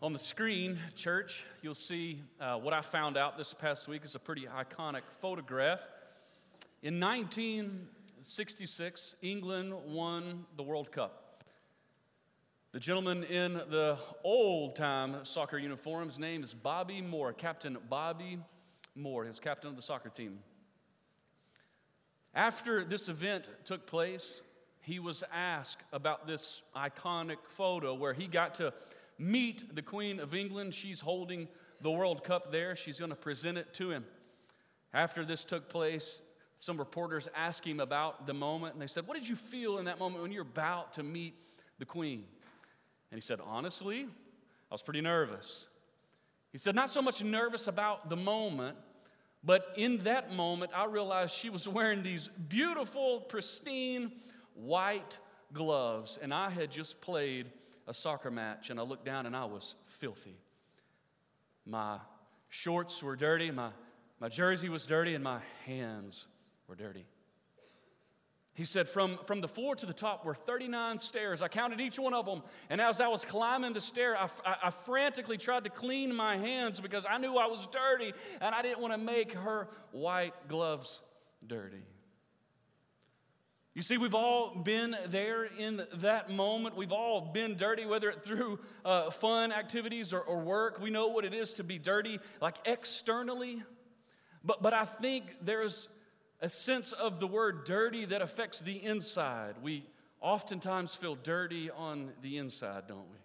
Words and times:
On 0.00 0.12
the 0.12 0.18
screen, 0.20 0.78
church, 0.94 1.42
you'll 1.60 1.74
see 1.74 2.22
uh, 2.40 2.56
what 2.56 2.72
I 2.72 2.82
found 2.82 3.16
out 3.16 3.36
this 3.36 3.52
past 3.52 3.88
week 3.88 4.04
is 4.04 4.14
a 4.14 4.20
pretty 4.20 4.46
iconic 4.46 5.00
photograph. 5.20 5.80
In 6.84 7.00
1966, 7.00 9.16
England 9.22 9.74
won 9.86 10.44
the 10.56 10.62
World 10.62 10.92
Cup. 10.92 11.42
The 12.70 12.78
gentleman 12.78 13.24
in 13.24 13.54
the 13.54 13.98
old 14.22 14.76
time 14.76 15.16
soccer 15.24 15.58
uniform, 15.58 16.06
his 16.06 16.20
name 16.20 16.44
is 16.44 16.54
Bobby 16.54 17.02
Moore, 17.02 17.32
Captain 17.32 17.76
Bobby 17.90 18.38
Moore, 18.94 19.24
his 19.24 19.40
captain 19.40 19.68
of 19.68 19.74
the 19.74 19.82
soccer 19.82 20.10
team. 20.10 20.38
After 22.34 22.84
this 22.84 23.08
event 23.08 23.46
took 23.64 23.84
place, 23.84 24.42
he 24.80 25.00
was 25.00 25.24
asked 25.34 25.82
about 25.92 26.28
this 26.28 26.62
iconic 26.76 27.38
photo 27.48 27.94
where 27.94 28.12
he 28.12 28.28
got 28.28 28.54
to 28.54 28.72
meet 29.18 29.74
the 29.74 29.82
Queen 29.82 30.20
of 30.20 30.34
England. 30.34 30.74
She's 30.74 31.00
holding 31.00 31.48
the 31.80 31.90
World 31.90 32.24
Cup 32.24 32.52
there. 32.52 32.76
She's 32.76 32.98
going 32.98 33.10
to 33.10 33.16
present 33.16 33.58
it 33.58 33.74
to 33.74 33.90
him. 33.90 34.04
After 34.94 35.24
this 35.24 35.44
took 35.44 35.68
place, 35.68 36.22
some 36.56 36.78
reporters 36.78 37.28
asked 37.36 37.64
him 37.64 37.80
about 37.80 38.26
the 38.26 38.34
moment, 38.34 38.74
and 38.74 38.82
they 38.82 38.86
said, 38.86 39.06
What 39.06 39.16
did 39.16 39.28
you 39.28 39.36
feel 39.36 39.78
in 39.78 39.84
that 39.84 39.98
moment 39.98 40.22
when 40.22 40.32
you're 40.32 40.42
about 40.42 40.94
to 40.94 41.02
meet 41.02 41.40
the 41.78 41.84
Queen? 41.84 42.24
And 43.10 43.20
he 43.20 43.20
said, 43.20 43.40
Honestly, 43.44 44.02
I 44.02 44.74
was 44.74 44.82
pretty 44.82 45.00
nervous. 45.00 45.66
He 46.50 46.58
said, 46.58 46.74
Not 46.74 46.90
so 46.90 47.02
much 47.02 47.22
nervous 47.22 47.68
about 47.68 48.08
the 48.08 48.16
moment, 48.16 48.76
but 49.44 49.72
in 49.76 49.98
that 49.98 50.32
moment, 50.32 50.72
I 50.74 50.86
realized 50.86 51.34
she 51.34 51.50
was 51.50 51.68
wearing 51.68 52.02
these 52.02 52.28
beautiful, 52.48 53.20
pristine, 53.20 54.12
white 54.54 55.18
gloves, 55.52 56.18
and 56.20 56.34
I 56.34 56.50
had 56.50 56.70
just 56.70 57.00
played 57.00 57.50
a 57.88 57.94
soccer 57.94 58.30
match, 58.30 58.70
and 58.70 58.78
I 58.78 58.82
looked 58.82 59.06
down 59.06 59.26
and 59.26 59.34
I 59.34 59.46
was 59.46 59.74
filthy. 59.86 60.36
My 61.64 61.98
shorts 62.50 63.02
were 63.02 63.16
dirty, 63.16 63.50
my, 63.50 63.70
my 64.20 64.28
jersey 64.28 64.68
was 64.68 64.84
dirty, 64.86 65.14
and 65.14 65.24
my 65.24 65.40
hands 65.64 66.26
were 66.68 66.76
dirty. 66.76 67.06
He 68.52 68.64
said, 68.64 68.88
from, 68.88 69.18
from 69.26 69.40
the 69.40 69.48
floor 69.48 69.76
to 69.76 69.86
the 69.86 69.92
top 69.92 70.24
were 70.24 70.34
39 70.34 70.98
stairs. 70.98 71.42
I 71.42 71.48
counted 71.48 71.80
each 71.80 71.98
one 71.98 72.12
of 72.12 72.26
them. 72.26 72.42
And 72.68 72.80
as 72.80 73.00
I 73.00 73.06
was 73.06 73.24
climbing 73.24 73.72
the 73.72 73.80
stair, 73.80 74.16
I, 74.16 74.28
I, 74.44 74.56
I, 74.64 74.70
frantically 74.70 75.38
tried 75.38 75.62
to 75.62 75.70
clean 75.70 76.12
my 76.12 76.36
hands 76.36 76.80
because 76.80 77.06
I 77.08 77.18
knew 77.18 77.36
I 77.36 77.46
was 77.46 77.68
dirty 77.68 78.12
and 78.40 78.56
I 78.56 78.62
didn't 78.62 78.80
want 78.80 78.92
to 78.94 78.98
make 78.98 79.32
her 79.32 79.68
white 79.92 80.34
gloves 80.48 81.00
dirty. 81.46 81.84
You 83.78 83.82
see, 83.82 83.96
we've 83.96 84.12
all 84.12 84.56
been 84.56 84.96
there 85.06 85.44
in 85.44 85.86
that 85.98 86.30
moment. 86.30 86.76
We've 86.76 86.90
all 86.90 87.20
been 87.20 87.54
dirty, 87.54 87.86
whether 87.86 88.10
it 88.10 88.24
through 88.24 88.58
uh, 88.84 89.10
fun 89.10 89.52
activities 89.52 90.12
or, 90.12 90.18
or 90.20 90.40
work. 90.40 90.80
We 90.80 90.90
know 90.90 91.06
what 91.06 91.24
it 91.24 91.32
is 91.32 91.52
to 91.52 91.62
be 91.62 91.78
dirty, 91.78 92.18
like 92.40 92.56
externally. 92.64 93.62
But, 94.42 94.62
but 94.62 94.74
I 94.74 94.84
think 94.84 95.26
there's 95.42 95.86
a 96.40 96.48
sense 96.48 96.90
of 96.90 97.20
the 97.20 97.28
word 97.28 97.66
dirty 97.66 98.04
that 98.06 98.20
affects 98.20 98.58
the 98.58 98.84
inside. 98.84 99.54
We 99.62 99.86
oftentimes 100.20 100.96
feel 100.96 101.14
dirty 101.14 101.70
on 101.70 102.10
the 102.20 102.38
inside, 102.38 102.88
don't 102.88 103.08
we? 103.08 103.18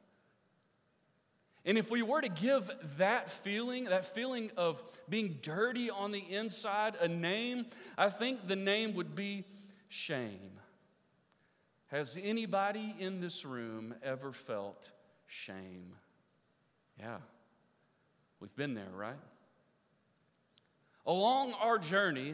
And 1.65 1.79
if 1.79 1.89
we 1.89 2.03
were 2.03 2.21
to 2.21 2.29
give 2.29 2.69
that 2.99 3.31
feeling, 3.31 3.85
that 3.85 4.05
feeling 4.05 4.51
of 4.55 4.79
being 5.09 5.39
dirty 5.41 5.89
on 5.89 6.11
the 6.11 6.19
inside, 6.19 6.93
a 7.01 7.07
name, 7.07 7.65
I 7.97 8.09
think 8.09 8.47
the 8.47 8.55
name 8.55 8.93
would 8.93 9.15
be 9.15 9.45
shame. 9.93 10.59
Has 11.87 12.17
anybody 12.21 12.95
in 12.97 13.21
this 13.21 13.45
room 13.45 13.93
ever 14.01 14.33
felt 14.33 14.91
shame? 15.27 15.93
Yeah, 16.99 17.17
we've 18.39 18.55
been 18.55 18.73
there, 18.73 18.89
right? 18.95 19.19
Along 21.05 21.53
our 21.53 21.77
journey, 21.77 22.33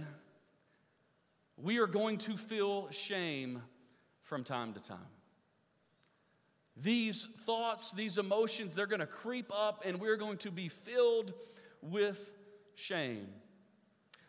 we 1.58 1.80
are 1.80 1.88
going 1.88 2.18
to 2.20 2.38
feel 2.38 2.90
shame 2.92 3.62
from 4.24 4.46
time 4.46 4.74
to 4.76 4.80
time. 4.80 5.00
These 6.78 7.28
thoughts, 7.46 7.92
these 7.92 8.18
emotions, 8.18 8.74
they're 8.74 8.88
going 8.88 9.02
to 9.02 9.06
creep 9.06 9.52
up 9.54 9.84
and 9.86 10.00
we're 10.00 10.16
going 10.16 10.38
to 10.40 10.52
be 10.52 10.70
filled 10.70 11.34
with 11.82 12.38
shame. 12.76 13.28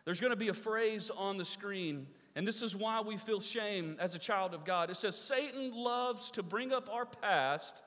There's 0.03 0.19
going 0.19 0.31
to 0.31 0.37
be 0.37 0.49
a 0.49 0.53
phrase 0.53 1.09
on 1.15 1.37
the 1.37 1.45
screen 1.45 2.07
and 2.35 2.47
this 2.47 2.61
is 2.61 2.75
why 2.75 3.01
we 3.01 3.17
feel 3.17 3.39
shame 3.39 3.97
as 3.99 4.15
a 4.15 4.19
child 4.19 4.53
of 4.53 4.65
God. 4.65 4.89
It 4.89 4.97
says 4.97 5.17
Satan 5.17 5.73
loves 5.73 6.31
to 6.31 6.43
bring 6.43 6.71
up 6.71 6.89
our 6.91 7.05
past 7.05 7.83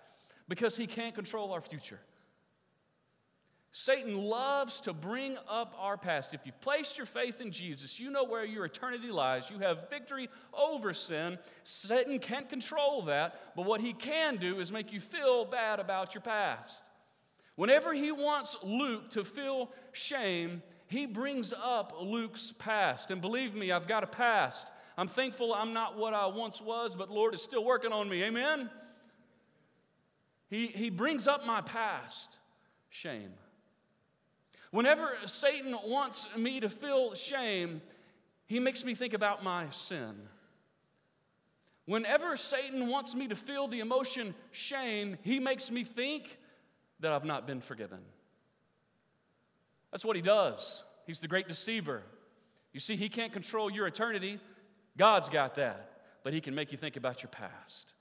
because 0.49 0.77
he 0.77 0.87
can't 0.87 1.15
control 1.15 1.53
our 1.53 1.61
future. 1.61 2.01
Satan 3.77 4.17
loves 4.17 4.81
to 4.83 4.93
bring 4.93 5.37
up 5.49 5.75
our 5.81 5.97
past. 5.97 6.33
If 6.33 6.47
you've 6.47 6.61
placed 6.61 6.97
your 6.97 7.07
faith 7.07 7.41
in 7.41 7.51
Jesus, 7.51 7.99
you 7.99 8.09
know 8.09 8.23
where 8.23 8.45
your 8.45 8.67
eternity 8.67 9.11
lies. 9.11 9.51
You 9.51 9.59
have 9.59 9.91
victory 9.91 10.29
over 10.53 10.93
sin. 10.93 11.39
Satan 11.65 12.21
can't 12.21 12.49
control 12.49 13.03
that, 13.07 13.57
but 13.57 13.67
what 13.67 13.81
he 13.81 13.93
can 13.93 14.37
do 14.37 14.61
is 14.61 14.71
make 14.71 14.93
you 14.93 15.01
feel 15.01 15.45
bad 15.45 15.81
about 15.81 16.15
your 16.15 16.21
past. 16.21 16.85
Whenever 17.57 17.93
he 17.93 18.13
wants 18.13 18.57
Luke 18.63 19.11
to 19.11 19.25
feel 19.25 19.73
shame, 19.91 20.63
he 20.87 21.07
brings 21.07 21.53
up 21.53 21.95
Luke's 22.01 22.53
past. 22.59 23.11
And 23.11 23.21
believe 23.21 23.55
me, 23.55 23.73
I've 23.73 23.87
got 23.87 24.05
a 24.05 24.07
past. 24.07 24.71
I'm 24.97 25.09
thankful 25.09 25.53
I'm 25.53 25.73
not 25.73 25.97
what 25.97 26.15
I 26.15 26.27
once 26.27 26.61
was, 26.61 26.95
but 26.95 27.11
Lord 27.11 27.35
is 27.35 27.43
still 27.43 27.65
working 27.65 27.93
on 27.93 28.09
me. 28.09 28.23
Amen? 28.25 28.71
He, 30.49 30.69
he 30.69 30.91
brings 30.91 31.27
up 31.27 31.47
my 31.47 31.61
past 31.61 32.37
shame. 32.91 33.33
Whenever 34.71 35.13
Satan 35.27 35.77
wants 35.85 36.27
me 36.37 36.61
to 36.61 36.69
feel 36.69 37.15
shame, 37.15 37.81
he 38.47 38.61
makes 38.61 38.85
me 38.85 38.95
think 38.95 39.15
about 39.15 39.43
my 39.43 39.69
sin. 39.71 40.15
Whenever 41.87 42.37
Satan 42.37 42.89
wants 42.89 43.15
me 43.15 43.29
to 43.29 43.35
feel 43.35 43.69
the 43.69 43.81
emotion 43.81 44.35
shame, 44.53 45.19
he 45.23 45.39
makes 45.39 45.71
me 45.71 45.85
think 45.85 46.39
that 47.01 47.13
I've 47.13 47.25
not 47.25 47.47
been 47.47 47.61
forgiven. 47.61 48.01
That's 49.95 50.05
what 50.05 50.17
he 50.17 50.23
does. 50.23 50.83
He's 51.07 51.21
the 51.21 51.29
great 51.29 51.47
deceiver. 51.47 52.03
You 52.73 52.81
see, 52.81 52.97
he 52.97 53.09
can't 53.09 53.33
control 53.33 53.71
your 53.71 53.87
eternity, 53.87 54.41
God's 54.97 55.29
got 55.29 55.55
that, 55.55 55.89
but 56.25 56.33
he 56.33 56.41
can 56.41 56.53
make 56.53 56.73
you 56.73 56.79
think 56.79 56.97
about 56.97 57.23
your 57.23 57.29
past. 57.29 57.95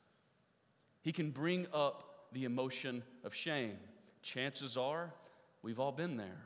He 1.04 1.12
can 1.12 1.30
bring 1.30 1.68
up 1.72 2.32
the 2.32 2.46
emotion 2.46 3.04
of 3.24 3.36
shame. 3.36 3.78
Chances 4.24 4.76
are 4.76 5.14
we've 5.62 5.80
all 5.80 5.92
been 5.92 6.18
there. 6.18 6.46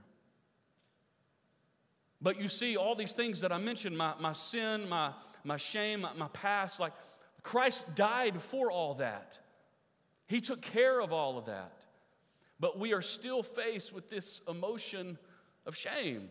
But 2.21 2.41
you 2.41 2.49
see, 2.49 2.75
all 2.75 2.95
these 2.95 3.13
things 3.13 3.39
that 3.39 3.53
I 3.53 3.57
mentioned 3.57 3.97
my, 3.97 4.15
my 4.19 4.33
sin, 4.33 4.89
my, 4.89 5.13
my 5.45 5.55
shame, 5.55 6.01
my, 6.01 6.11
my 6.11 6.27
past 6.33 6.81
like 6.81 6.91
Christ 7.41 7.95
died 7.95 8.41
for 8.41 8.69
all 8.69 8.95
that. 8.95 9.39
He 10.27 10.41
took 10.41 10.61
care 10.61 10.99
of 10.99 11.13
all 11.13 11.37
of 11.37 11.45
that. 11.45 11.85
But 12.59 12.77
we 12.77 12.93
are 12.93 13.01
still 13.01 13.43
faced 13.43 13.93
with 13.93 14.09
this 14.09 14.41
emotion 14.49 15.17
of 15.67 15.75
shame. 15.75 16.29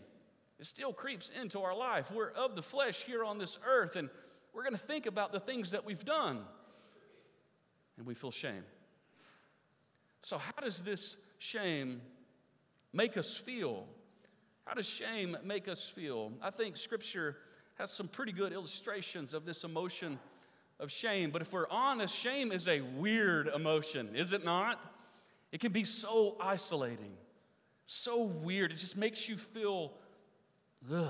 It 0.58 0.66
still 0.66 0.92
creeps 0.92 1.30
into 1.40 1.60
our 1.60 1.76
life. 1.76 2.10
We're 2.10 2.30
of 2.30 2.56
the 2.56 2.62
flesh 2.62 3.04
here 3.04 3.22
on 3.22 3.38
this 3.38 3.58
earth, 3.64 3.94
and 3.94 4.08
we're 4.54 4.62
going 4.62 4.74
to 4.74 4.78
think 4.78 5.06
about 5.06 5.30
the 5.30 5.38
things 5.38 5.70
that 5.72 5.84
we've 5.84 6.04
done, 6.04 6.40
and 7.98 8.06
we 8.06 8.14
feel 8.14 8.30
shame. 8.30 8.64
So, 10.22 10.38
how 10.38 10.62
does 10.62 10.80
this 10.82 11.16
shame 11.38 12.00
make 12.92 13.16
us 13.16 13.36
feel? 13.36 13.84
How 14.64 14.74
does 14.74 14.86
shame 14.86 15.36
make 15.44 15.68
us 15.68 15.88
feel? 15.88 16.32
I 16.42 16.50
think 16.50 16.78
Scripture 16.78 17.36
has 17.78 17.92
some 17.92 18.08
pretty 18.08 18.32
good 18.32 18.52
illustrations 18.52 19.34
of 19.34 19.44
this 19.44 19.62
emotion 19.62 20.18
of 20.80 20.90
shame. 20.90 21.30
But 21.30 21.42
if 21.42 21.52
we're 21.52 21.68
honest, 21.70 22.16
shame 22.16 22.50
is 22.50 22.66
a 22.66 22.80
weird 22.80 23.48
emotion, 23.48 24.16
is 24.16 24.32
it 24.32 24.44
not? 24.44 24.82
It 25.52 25.60
can 25.60 25.72
be 25.72 25.84
so 25.84 26.36
isolating. 26.40 27.12
So 27.86 28.24
weird. 28.24 28.72
It 28.72 28.76
just 28.76 28.96
makes 28.96 29.28
you 29.28 29.36
feel, 29.36 29.92
ugh. 30.92 31.08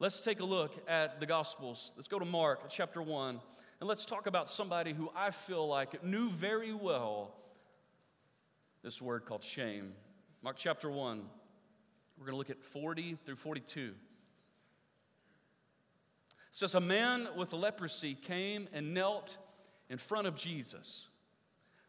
Let's 0.00 0.20
take 0.20 0.40
a 0.40 0.44
look 0.44 0.72
at 0.88 1.20
the 1.20 1.26
Gospels. 1.26 1.92
Let's 1.94 2.08
go 2.08 2.18
to 2.18 2.24
Mark 2.24 2.68
chapter 2.70 3.02
1, 3.02 3.40
and 3.80 3.88
let's 3.88 4.04
talk 4.04 4.26
about 4.26 4.48
somebody 4.48 4.92
who 4.92 5.10
I 5.14 5.30
feel 5.30 5.68
like 5.68 6.02
knew 6.02 6.30
very 6.30 6.72
well 6.72 7.34
this 8.82 9.00
word 9.00 9.26
called 9.26 9.44
shame. 9.44 9.92
Mark 10.42 10.56
chapter 10.56 10.90
1, 10.90 11.22
we're 12.18 12.24
going 12.24 12.32
to 12.32 12.38
look 12.38 12.50
at 12.50 12.62
40 12.62 13.18
through 13.24 13.36
42. 13.36 13.80
It 13.80 13.94
says, 16.50 16.74
A 16.74 16.80
man 16.80 17.28
with 17.36 17.52
leprosy 17.52 18.14
came 18.14 18.68
and 18.72 18.92
knelt 18.94 19.36
in 19.88 19.98
front 19.98 20.26
of 20.26 20.34
Jesus, 20.34 21.08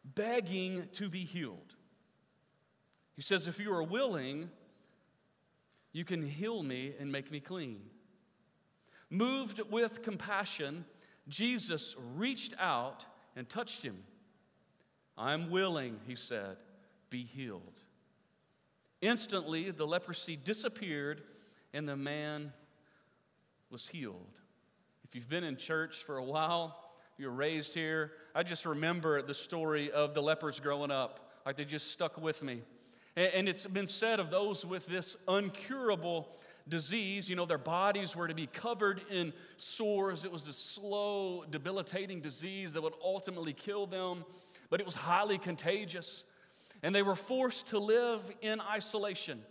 begging 0.04 0.88
to 0.94 1.10
be 1.10 1.24
healed. 1.24 1.76
He 3.22 3.24
says, 3.24 3.46
If 3.48 3.60
you 3.60 3.72
are 3.72 3.84
willing, 3.84 4.50
you 5.94 6.04
can 6.04 6.24
heal 6.24 6.64
me 6.64 6.96
and 7.00 7.12
make 7.12 7.30
me 7.30 7.40
clean. 7.40 7.80
Moved 9.12 9.62
with 9.70 10.02
compassion, 10.02 10.86
Jesus 11.28 11.96
reached 12.16 12.56
out 12.58 13.06
and 13.36 13.48
touched 13.48 13.84
him. 13.84 14.00
I'm 15.20 15.52
willing, 15.52 16.00
he 16.08 16.16
said, 16.16 16.58
be 17.12 17.24
healed. 17.24 17.84
Instantly, 19.02 19.70
the 19.70 19.86
leprosy 19.86 20.36
disappeared 20.36 21.22
and 21.76 21.88
the 21.88 21.96
man 21.96 22.52
was 23.70 23.88
healed. 23.88 24.40
If 25.04 25.14
you've 25.14 25.30
been 25.30 25.44
in 25.44 25.58
church 25.58 25.98
for 25.98 26.18
a 26.18 26.26
while, 26.26 26.76
you 27.20 27.28
were 27.28 27.36
raised 27.36 27.76
here, 27.76 28.14
I 28.34 28.42
just 28.42 28.66
remember 28.66 29.22
the 29.22 29.36
story 29.36 29.92
of 29.92 30.16
the 30.16 30.24
lepers 30.24 30.60
growing 30.60 30.90
up. 30.90 31.28
Like 31.46 31.56
they 31.56 31.66
just 31.66 31.92
stuck 31.92 32.20
with 32.20 32.42
me. 32.42 32.64
And 33.16 33.50
it's 33.50 33.66
been 33.66 33.88
said 33.88 34.20
of 34.20 34.30
those 34.30 34.66
with 34.66 34.86
this 34.88 35.18
uncurable 35.28 36.28
disease, 36.68 37.30
you 37.30 37.36
know, 37.36 37.46
their 37.46 37.58
bodies 37.58 38.16
were 38.16 38.28
to 38.28 38.34
be 38.34 38.48
covered 38.48 39.02
in 39.12 39.34
sores. 39.58 40.24
It 40.24 40.32
was 40.32 40.48
a 40.48 40.54
slow, 40.54 41.44
debilitating 41.50 42.22
disease 42.22 42.74
that 42.74 42.82
would 42.82 42.94
ultimately 43.04 43.54
kill 43.54 43.86
them, 43.86 44.24
but 44.70 44.80
it 44.80 44.86
was 44.86 44.96
highly 44.96 45.38
contagious. 45.38 46.24
And 46.84 46.96
they 46.96 47.02
were 47.02 47.16
forced 47.16 47.68
to 47.68 47.80
live 47.80 48.32
in 48.42 48.62
isolation. 48.62 49.42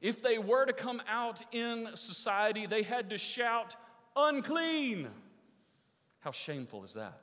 If 0.00 0.20
they 0.20 0.38
were 0.38 0.64
to 0.66 0.72
come 0.72 1.00
out 1.08 1.42
in 1.52 1.88
society, 1.94 2.66
they 2.66 2.82
had 2.82 3.10
to 3.10 3.18
shout, 3.18 3.76
unclean. 4.16 5.08
How 6.20 6.32
shameful 6.32 6.84
is 6.84 6.94
that? 6.94 7.20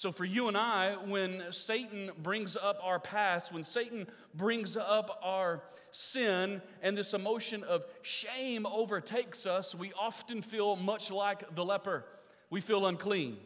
So, 0.00 0.12
for 0.12 0.24
you 0.24 0.48
and 0.48 0.56
I, 0.56 0.94
when 0.94 1.42
Satan 1.50 2.10
brings 2.22 2.56
up 2.56 2.80
our 2.82 2.98
past, 2.98 3.52
when 3.52 3.64
Satan 3.64 4.06
brings 4.34 4.74
up 4.74 5.20
our 5.22 5.62
sin, 5.90 6.62
and 6.80 6.96
this 6.96 7.12
emotion 7.12 7.62
of 7.64 7.84
shame 8.00 8.64
overtakes 8.64 9.44
us, 9.44 9.74
we 9.74 9.92
often 9.92 10.40
feel 10.40 10.76
much 10.76 11.10
like 11.10 11.54
the 11.54 11.62
leper. 11.62 12.06
We 12.48 12.62
feel 12.62 12.86
unclean. 12.86 13.36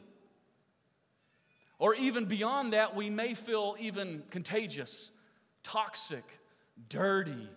Or 1.81 1.93
even 1.97 2.27
beyond 2.27 2.73
that, 2.73 2.95
we 2.95 3.11
may 3.11 3.35
feel 3.35 3.75
even 3.81 4.23
contagious, 4.31 5.11
toxic, 5.65 6.23
dirty. 6.89 7.51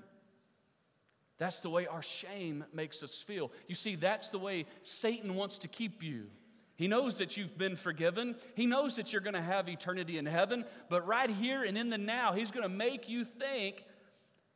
That's 1.38 1.60
the 1.60 1.70
way 1.70 1.86
our 1.86 2.02
shame 2.02 2.66
makes 2.74 3.04
us 3.04 3.22
feel. 3.22 3.52
You 3.68 3.76
see, 3.76 3.94
that's 3.94 4.32
the 4.32 4.40
way 4.40 4.66
Satan 4.82 5.36
wants 5.36 5.60
to 5.60 5.68
keep 5.68 6.02
you. 6.02 6.32
He 6.78 6.88
knows 6.88 7.18
that 7.18 7.36
you've 7.36 7.58
been 7.58 7.76
forgiven. 7.76 8.36
He 8.56 8.68
knows 8.68 8.96
that 8.96 9.12
you're 9.12 9.22
going 9.22 9.34
to 9.34 9.42
have 9.42 9.68
eternity 9.68 10.20
in 10.20 10.28
heaven. 10.28 10.64
But 10.90 11.06
right 11.08 11.30
here 11.30 11.64
and 11.64 11.76
in 11.76 11.90
the 11.90 11.98
now, 11.98 12.34
He's 12.34 12.52
going 12.52 12.64
to 12.64 12.70
make 12.70 13.10
you 13.10 13.26
think 13.26 13.84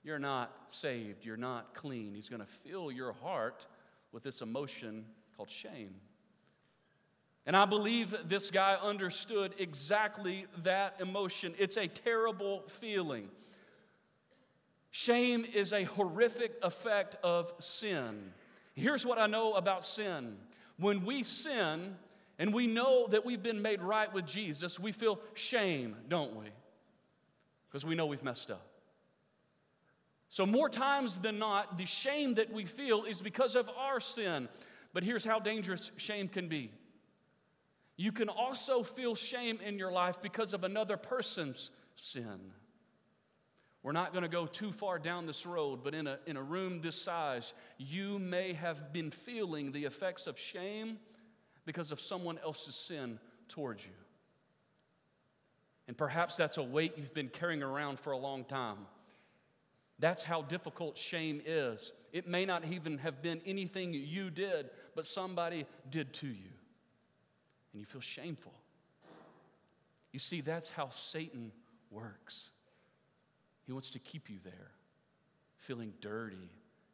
you're 0.04 0.20
not 0.20 0.52
saved, 0.68 1.26
you're 1.26 1.36
not 1.36 1.74
clean. 1.74 2.14
He's 2.14 2.30
going 2.30 2.42
to 2.42 2.48
fill 2.48 2.92
your 2.92 3.14
heart 3.14 3.66
with 4.12 4.24
this 4.24 4.42
emotion 4.42 5.06
called 5.36 5.50
shame. 5.50 5.96
And 7.48 7.56
I 7.56 7.66
believe 7.66 8.16
this 8.28 8.52
guy 8.52 8.78
understood 8.82 9.56
exactly 9.58 10.46
that 10.62 10.98
emotion. 11.00 11.56
It's 11.58 11.78
a 11.78 11.88
terrible 11.88 12.64
feeling. 12.68 13.30
Shame 14.92 15.46
is 15.52 15.74
a 15.74 15.86
horrific 15.86 16.54
effect 16.62 17.16
of 17.24 17.52
sin. 17.60 18.34
Here's 18.76 19.06
what 19.06 19.18
I 19.18 19.26
know 19.26 19.54
about 19.54 19.84
sin 19.84 20.38
when 20.78 21.06
we 21.06 21.24
sin, 21.24 21.96
and 22.42 22.52
we 22.52 22.66
know 22.66 23.06
that 23.10 23.24
we've 23.24 23.44
been 23.44 23.62
made 23.62 23.84
right 23.84 24.12
with 24.12 24.26
Jesus, 24.26 24.80
we 24.80 24.92
feel 24.92 25.20
shame, 25.36 25.96
don't 26.10 26.36
we? 26.36 26.48
Because 27.70 27.86
we 27.86 27.94
know 27.94 28.08
we've 28.08 28.24
messed 28.24 28.50
up. 28.50 28.66
So, 30.32 30.48
more 30.48 30.68
times 30.68 31.20
than 31.20 31.38
not, 31.38 31.78
the 31.78 31.86
shame 31.86 32.34
that 32.36 32.52
we 32.52 32.66
feel 32.66 33.04
is 33.04 33.22
because 33.22 33.56
of 33.56 33.70
our 33.78 34.00
sin. 34.00 34.50
But 34.92 35.04
here's 35.04 35.24
how 35.24 35.38
dangerous 35.38 35.92
shame 35.98 36.28
can 36.28 36.48
be 36.48 36.72
you 37.96 38.12
can 38.12 38.28
also 38.28 38.82
feel 38.82 39.14
shame 39.14 39.60
in 39.64 39.78
your 39.78 39.92
life 39.92 40.20
because 40.20 40.56
of 40.56 40.64
another 40.64 40.98
person's 40.98 41.70
sin. 41.96 42.40
We're 43.84 43.92
not 43.92 44.14
going 44.14 44.24
to 44.24 44.30
go 44.30 44.48
too 44.48 44.72
far 44.72 44.98
down 44.98 45.28
this 45.28 45.46
road, 45.46 45.82
but 45.84 45.94
in 45.94 46.08
a, 46.08 46.18
in 46.26 46.38
a 46.38 46.42
room 46.42 46.82
this 46.82 47.00
size, 47.00 47.54
you 47.78 48.18
may 48.18 48.54
have 48.54 48.92
been 48.92 49.12
feeling 49.12 49.72
the 49.72 49.86
effects 49.86 50.26
of 50.26 50.40
shame 50.40 50.98
because 51.66 51.92
of 51.92 52.00
someone 52.00 52.40
else's 52.44 52.76
sin 52.76 53.20
towards 53.48 53.84
you. 53.84 53.92
And 55.88 55.98
perhaps 55.98 56.36
that's 56.36 56.58
a 56.58 56.64
weight 56.64 56.94
you've 56.98 57.14
been 57.14 57.30
carrying 57.30 57.64
around 57.64 58.00
for 58.00 58.12
a 58.12 58.18
long 58.18 58.46
time. 58.46 58.78
That's 60.00 60.24
how 60.24 60.42
difficult 60.42 60.98
shame 60.98 61.42
is. 61.46 61.92
It 62.12 62.28
may 62.28 62.46
not 62.46 62.66
even 62.66 62.98
have 63.00 63.22
been 63.22 63.42
anything 63.46 63.94
you 63.94 64.30
did, 64.30 64.70
but 64.96 65.06
somebody 65.06 65.66
did 65.90 66.14
to 66.16 66.28
you. 66.28 66.52
And 67.72 67.80
you 67.80 67.86
feel 67.86 68.02
shameful. 68.02 68.54
You 70.12 70.20
see, 70.20 70.42
that's 70.42 70.72
how 70.72 70.90
Satan 70.90 71.52
works. 71.92 72.50
He 73.66 73.74
wants 73.74 73.92
to 73.92 74.00
keep 74.00 74.30
you 74.30 74.40
there, 74.44 74.72
feeling 75.58 75.94
dirty 76.02 76.50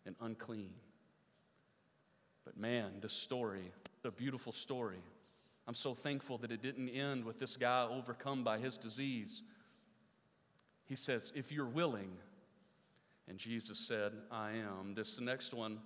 and 0.06 0.16
unclean. 0.22 0.74
But 2.44 2.58
man, 2.58 2.92
this 3.02 3.14
story 3.14 3.72
a 4.08 4.12
beautiful 4.12 4.52
story. 4.52 5.02
I'm 5.68 5.76
so 5.76 5.94
thankful 5.94 6.38
that 6.40 6.52
it 6.52 6.62
didn't 6.62 6.90
end 6.90 7.26
with 7.26 7.40
this 7.40 7.58
guy 7.58 7.86
overcome 7.92 8.44
by 8.44 8.58
his 8.58 8.78
disease. 8.78 9.44
He 10.86 10.96
says, 10.96 11.32
If 11.36 11.52
you're 11.52 11.66
willing, 11.66 12.12
and 13.28 13.38
Jesus 13.38 13.78
said, 13.78 14.14
I 14.32 14.52
am. 14.52 14.94
This 14.96 15.20
next 15.20 15.54
one, 15.54 15.80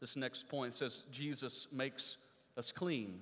this 0.00 0.16
next 0.16 0.48
point 0.48 0.74
says, 0.74 1.04
Jesus 1.10 1.66
makes 1.72 2.18
us 2.58 2.70
clean. 2.70 3.20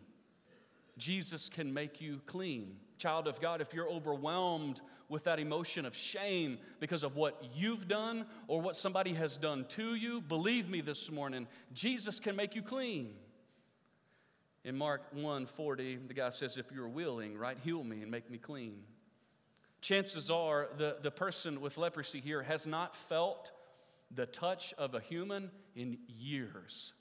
Jesus 0.98 1.48
can 1.48 1.72
make 1.72 2.00
you 2.00 2.20
clean. 2.26 2.76
Child 2.98 3.28
of 3.28 3.40
God, 3.40 3.60
if 3.60 3.72
you're 3.72 3.88
overwhelmed 3.88 4.80
with 5.08 5.24
that 5.24 5.38
emotion 5.38 5.86
of 5.86 5.96
shame 5.96 6.58
because 6.80 7.02
of 7.02 7.16
what 7.16 7.42
you've 7.54 7.88
done 7.88 8.26
or 8.48 8.60
what 8.60 8.76
somebody 8.76 9.14
has 9.14 9.36
done 9.36 9.64
to 9.68 9.94
you, 9.94 10.20
believe 10.20 10.68
me 10.68 10.80
this 10.80 11.10
morning, 11.10 11.46
Jesus 11.72 12.18
can 12.20 12.34
make 12.34 12.54
you 12.54 12.62
clean. 12.62 13.14
In 14.64 14.76
Mark 14.76 15.14
1:40, 15.14 16.08
the 16.08 16.14
guy 16.14 16.28
says, 16.28 16.56
If 16.56 16.70
you're 16.70 16.88
willing, 16.88 17.36
right, 17.36 17.58
heal 17.58 17.82
me 17.82 18.02
and 18.02 18.10
make 18.10 18.30
me 18.30 18.38
clean. 18.38 18.82
Chances 19.80 20.30
are 20.30 20.68
the, 20.76 20.98
the 21.02 21.10
person 21.10 21.60
with 21.60 21.78
leprosy 21.78 22.20
here 22.20 22.42
has 22.42 22.66
not 22.66 22.94
felt 22.94 23.52
the 24.10 24.26
touch 24.26 24.74
of 24.76 24.94
a 24.94 25.00
human 25.00 25.50
in 25.74 25.98
years. 26.06 26.92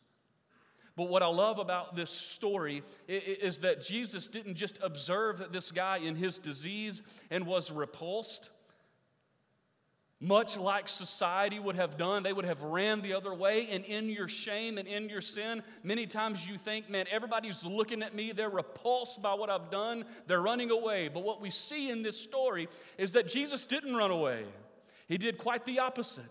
But 0.95 1.09
what 1.09 1.23
I 1.23 1.27
love 1.27 1.59
about 1.59 1.95
this 1.95 2.09
story 2.09 2.83
is 3.07 3.59
that 3.59 3.81
Jesus 3.81 4.27
didn't 4.27 4.55
just 4.55 4.79
observe 4.81 5.51
this 5.51 5.71
guy 5.71 5.97
in 5.97 6.15
his 6.15 6.37
disease 6.39 7.01
and 7.29 7.45
was 7.45 7.71
repulsed 7.71 8.49
much 10.21 10.57
like 10.57 10.89
society 10.89 11.59
would 11.59 11.77
have 11.77 11.97
done, 11.97 12.23
they 12.23 12.33
would 12.33 12.45
have 12.45 12.61
ran 12.61 13.01
the 13.01 13.13
other 13.13 13.33
way. 13.33 13.69
And 13.71 13.85
in 13.85 14.09
your 14.09 14.27
shame 14.27 14.77
and 14.77 14.87
in 14.87 15.07
your 15.07 15.21
sin, 15.21 15.63
many 15.81 16.07
times 16.07 16.45
you 16.45 16.57
think, 16.57 16.89
man, 16.89 17.05
everybody's 17.09 17.63
looking 17.63 18.03
at 18.03 18.13
me. 18.13 18.33
They're 18.33 18.49
repulsed 18.49 19.21
by 19.21 19.33
what 19.33 19.49
I've 19.49 19.71
done. 19.71 20.03
They're 20.27 20.41
running 20.41 20.71
away. 20.71 21.07
But 21.07 21.23
what 21.23 21.39
we 21.39 21.49
see 21.49 21.89
in 21.89 22.01
this 22.01 22.19
story 22.19 22.67
is 22.97 23.13
that 23.13 23.29
Jesus 23.29 23.65
didn't 23.65 23.95
run 23.95 24.11
away, 24.11 24.45
he 25.07 25.17
did 25.17 25.37
quite 25.37 25.65
the 25.65 25.79
opposite. 25.79 26.25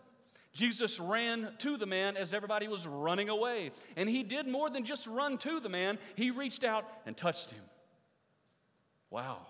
Jesus 0.53 0.99
ran 0.99 1.53
to 1.59 1.77
the 1.77 1.87
man 1.87 2.17
as 2.17 2.33
everybody 2.33 2.69
was 2.69 2.87
running 2.87 3.29
away. 3.29 3.71
And 3.97 4.09
he 4.09 4.23
did 4.23 4.49
more 4.49 4.69
than 4.69 4.83
just 4.83 5.07
run 5.07 5.39
to 5.39 5.61
the 5.61 5.69
man, 5.69 5.99
he 6.17 6.31
reached 6.31 6.65
out 6.65 6.85
and 7.07 7.17
touched 7.17 7.53
him. 7.53 7.63
Wow. 9.11 9.47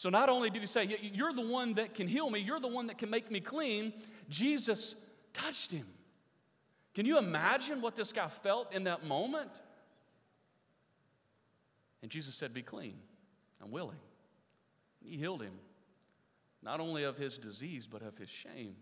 So 0.00 0.08
not 0.08 0.30
only 0.30 0.48
did 0.48 0.62
he 0.62 0.66
say, 0.66 0.96
You're 1.12 1.34
the 1.34 1.46
one 1.46 1.74
that 1.74 1.92
can 1.92 2.08
heal 2.08 2.30
me, 2.30 2.40
you're 2.40 2.58
the 2.58 2.66
one 2.66 2.86
that 2.86 2.96
can 2.96 3.10
make 3.10 3.30
me 3.30 3.38
clean, 3.38 3.92
Jesus 4.30 4.94
touched 5.34 5.70
him. 5.70 5.84
Can 6.94 7.04
you 7.04 7.18
imagine 7.18 7.82
what 7.82 7.96
this 7.96 8.10
guy 8.10 8.28
felt 8.28 8.72
in 8.72 8.84
that 8.84 9.04
moment? 9.04 9.50
And 12.00 12.10
Jesus 12.10 12.34
said, 12.34 12.54
Be 12.54 12.62
clean. 12.62 12.94
I'm 13.62 13.70
willing. 13.70 13.98
He 15.04 15.18
healed 15.18 15.42
him, 15.42 15.52
not 16.62 16.80
only 16.80 17.04
of 17.04 17.18
his 17.18 17.36
disease, 17.36 17.86
but 17.86 18.00
of 18.00 18.16
his 18.16 18.30
shame. 18.30 18.76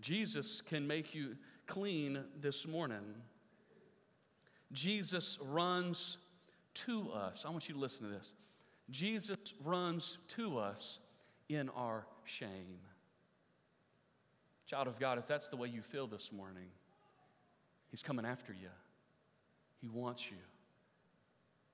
Jesus 0.00 0.62
can 0.62 0.86
make 0.86 1.14
you 1.14 1.36
clean 1.66 2.24
this 2.40 2.66
morning. 2.66 3.14
Jesus 4.72 5.36
runs 5.42 6.16
to 6.72 7.10
us. 7.10 7.44
I 7.46 7.50
want 7.50 7.68
you 7.68 7.74
to 7.74 7.80
listen 7.80 8.06
to 8.06 8.14
this. 8.14 8.32
Jesus 8.90 9.36
runs 9.64 10.18
to 10.28 10.58
us 10.58 10.98
in 11.48 11.68
our 11.70 12.06
shame. 12.24 12.78
Child 14.66 14.88
of 14.88 14.98
God, 14.98 15.18
if 15.18 15.26
that's 15.26 15.48
the 15.48 15.56
way 15.56 15.68
you 15.68 15.82
feel 15.82 16.06
this 16.06 16.32
morning, 16.32 16.68
He's 17.90 18.02
coming 18.02 18.26
after 18.26 18.52
you. 18.52 18.68
He 19.80 19.88
wants 19.88 20.30
you. 20.30 20.36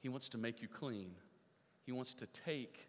He 0.00 0.08
wants 0.08 0.28
to 0.30 0.38
make 0.38 0.60
you 0.60 0.68
clean. 0.68 1.12
He 1.84 1.92
wants 1.92 2.14
to 2.14 2.26
take 2.26 2.88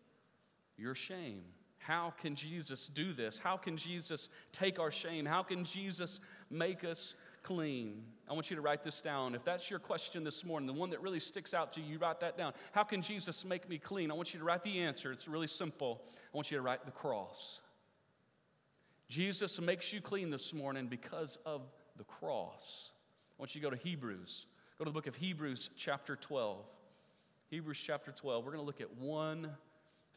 your 0.77 0.95
shame. 0.95 1.43
How 1.77 2.13
can 2.17 2.35
Jesus 2.35 2.87
do 2.87 3.13
this? 3.13 3.37
How 3.37 3.57
can 3.57 3.75
Jesus 3.77 4.29
take 4.51 4.79
our 4.79 4.91
shame? 4.91 5.25
How 5.25 5.43
can 5.43 5.63
Jesus 5.63 6.19
make 6.49 6.83
us 6.83 7.13
clean? 7.43 8.03
I 8.29 8.33
want 8.33 8.50
you 8.50 8.55
to 8.55 8.62
write 8.62 8.83
this 8.83 9.01
down. 9.01 9.35
If 9.35 9.43
that's 9.43 9.69
your 9.69 9.79
question 9.79 10.23
this 10.23 10.45
morning, 10.45 10.65
the 10.67 10.73
one 10.73 10.89
that 10.91 11.01
really 11.01 11.19
sticks 11.19 11.53
out 11.53 11.73
to 11.73 11.81
you, 11.81 12.00
write 12.00 12.21
that 12.21 12.38
down. 12.38 12.53
How 12.71 12.83
can 12.83 13.01
Jesus 13.01 13.43
make 13.43 13.69
me 13.69 13.77
clean? 13.77 14.09
I 14.09 14.13
want 14.13 14.33
you 14.33 14.39
to 14.39 14.45
write 14.45 14.63
the 14.63 14.79
answer. 14.79 15.12
It's 15.12 15.27
really 15.27 15.47
simple. 15.47 16.01
I 16.05 16.38
want 16.38 16.50
you 16.50 16.57
to 16.57 16.63
write 16.63 16.85
the 16.85 16.91
cross. 16.91 17.59
Jesus 19.09 19.59
makes 19.62 19.93
you 19.93 20.01
clean 20.01 20.29
this 20.29 20.53
morning 20.53 20.88
because 20.88 21.38
of 21.45 21.62
the 21.97 22.05
cross. 22.05 22.91
I 23.38 23.41
want 23.41 23.53
you 23.53 23.62
to 23.62 23.67
go 23.67 23.69
to 23.69 23.81
Hebrews. 23.81 24.45
Go 24.79 24.85
to 24.85 24.89
the 24.89 24.93
book 24.93 25.07
of 25.07 25.15
Hebrews, 25.15 25.69
chapter 25.75 26.15
12. 26.15 26.65
Hebrews 27.50 27.79
chapter 27.85 28.12
12. 28.12 28.43
We're 28.43 28.51
going 28.51 28.63
to 28.63 28.65
look 28.65 28.81
at 28.81 28.97
1 28.97 29.50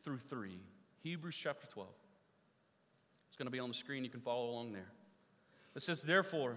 through 0.03 0.19
3. 0.19 0.59
Hebrews 1.03 1.37
chapter 1.37 1.67
12. 1.67 1.89
It's 3.29 3.37
going 3.37 3.47
to 3.47 3.53
be 3.53 3.59
on 3.59 3.69
the 3.69 3.75
screen. 3.75 4.05
You 4.05 4.11
can 4.11 4.21
follow 4.21 4.49
along 4.51 4.73
there. 4.73 4.89
It 5.75 5.83
says, 5.83 6.01
Therefore, 6.01 6.57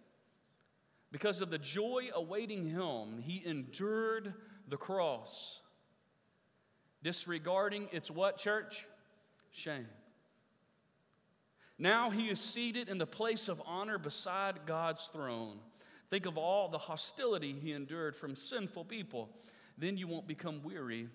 Because 1.11 1.41
of 1.41 1.49
the 1.49 1.57
joy 1.57 2.09
awaiting 2.15 2.65
him, 2.65 3.19
he 3.21 3.43
endured 3.45 4.33
the 4.67 4.77
cross, 4.77 5.61
disregarding 7.03 7.89
its 7.91 8.09
what, 8.09 8.37
church? 8.37 8.85
Shame. 9.51 9.87
Now 11.77 12.11
he 12.11 12.29
is 12.29 12.39
seated 12.39 12.87
in 12.87 12.97
the 12.97 13.07
place 13.07 13.49
of 13.49 13.61
honor 13.65 13.97
beside 13.97 14.65
God's 14.65 15.07
throne. 15.07 15.59
Think 16.09 16.25
of 16.25 16.37
all 16.37 16.69
the 16.69 16.77
hostility 16.77 17.55
he 17.59 17.71
endured 17.73 18.15
from 18.15 18.35
sinful 18.35 18.85
people. 18.85 19.29
Then 19.77 19.97
you 19.97 20.07
won't 20.07 20.27
become 20.27 20.61
weary 20.63 21.09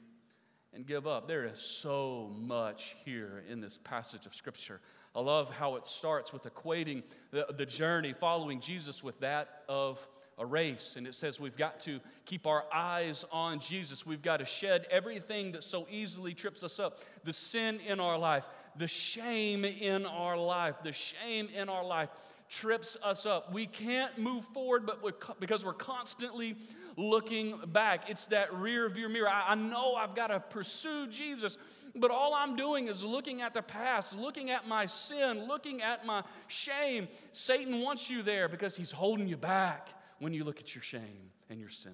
and 0.76 0.86
give 0.86 1.06
up. 1.06 1.26
There 1.26 1.46
is 1.46 1.58
so 1.58 2.30
much 2.38 2.94
here 3.04 3.42
in 3.48 3.60
this 3.62 3.78
passage 3.82 4.26
of 4.26 4.34
Scripture. 4.34 4.80
I 5.14 5.20
love 5.20 5.50
how 5.50 5.76
it 5.76 5.86
starts 5.86 6.34
with 6.34 6.44
equating 6.44 7.02
the, 7.30 7.46
the 7.56 7.64
journey 7.64 8.12
following 8.12 8.60
Jesus 8.60 9.02
with 9.02 9.18
that 9.20 9.62
of 9.70 10.06
a 10.38 10.44
race. 10.44 10.96
And 10.98 11.06
it 11.06 11.14
says 11.14 11.40
we've 11.40 11.56
got 11.56 11.80
to 11.80 11.98
keep 12.26 12.46
our 12.46 12.64
eyes 12.72 13.24
on 13.32 13.58
Jesus. 13.58 14.04
We've 14.04 14.20
got 14.20 14.36
to 14.36 14.44
shed 14.44 14.86
everything 14.90 15.52
that 15.52 15.64
so 15.64 15.86
easily 15.90 16.34
trips 16.34 16.62
us 16.62 16.78
up 16.78 16.98
the 17.24 17.32
sin 17.32 17.80
in 17.80 17.98
our 17.98 18.18
life, 18.18 18.44
the 18.76 18.86
shame 18.86 19.64
in 19.64 20.04
our 20.04 20.36
life, 20.36 20.74
the 20.84 20.92
shame 20.92 21.48
in 21.56 21.70
our 21.70 21.84
life 21.84 22.10
trips 22.48 22.96
us 23.02 23.26
up. 23.26 23.52
We 23.52 23.66
can't 23.66 24.16
move 24.18 24.44
forward 24.46 24.86
but 24.86 25.02
we're, 25.02 25.12
because 25.40 25.64
we're 25.64 25.72
constantly 25.72 26.56
looking 26.96 27.58
back. 27.68 28.08
It's 28.08 28.26
that 28.28 28.52
rear 28.54 28.88
view 28.88 29.08
mirror. 29.08 29.28
I, 29.28 29.50
I 29.50 29.54
know 29.54 29.94
I've 29.94 30.14
got 30.14 30.28
to 30.28 30.40
pursue 30.40 31.06
Jesus, 31.08 31.58
but 31.94 32.10
all 32.10 32.34
I'm 32.34 32.56
doing 32.56 32.88
is 32.88 33.04
looking 33.04 33.42
at 33.42 33.54
the 33.54 33.62
past, 33.62 34.16
looking 34.16 34.50
at 34.50 34.66
my 34.66 34.86
sin, 34.86 35.46
looking 35.46 35.82
at 35.82 36.06
my 36.06 36.22
shame. 36.48 37.08
Satan 37.32 37.80
wants 37.80 38.08
you 38.08 38.22
there 38.22 38.48
because 38.48 38.76
he's 38.76 38.90
holding 38.90 39.28
you 39.28 39.36
back 39.36 39.88
when 40.18 40.32
you 40.32 40.44
look 40.44 40.60
at 40.60 40.74
your 40.74 40.82
shame 40.82 41.30
and 41.50 41.60
your 41.60 41.68
sin. 41.68 41.92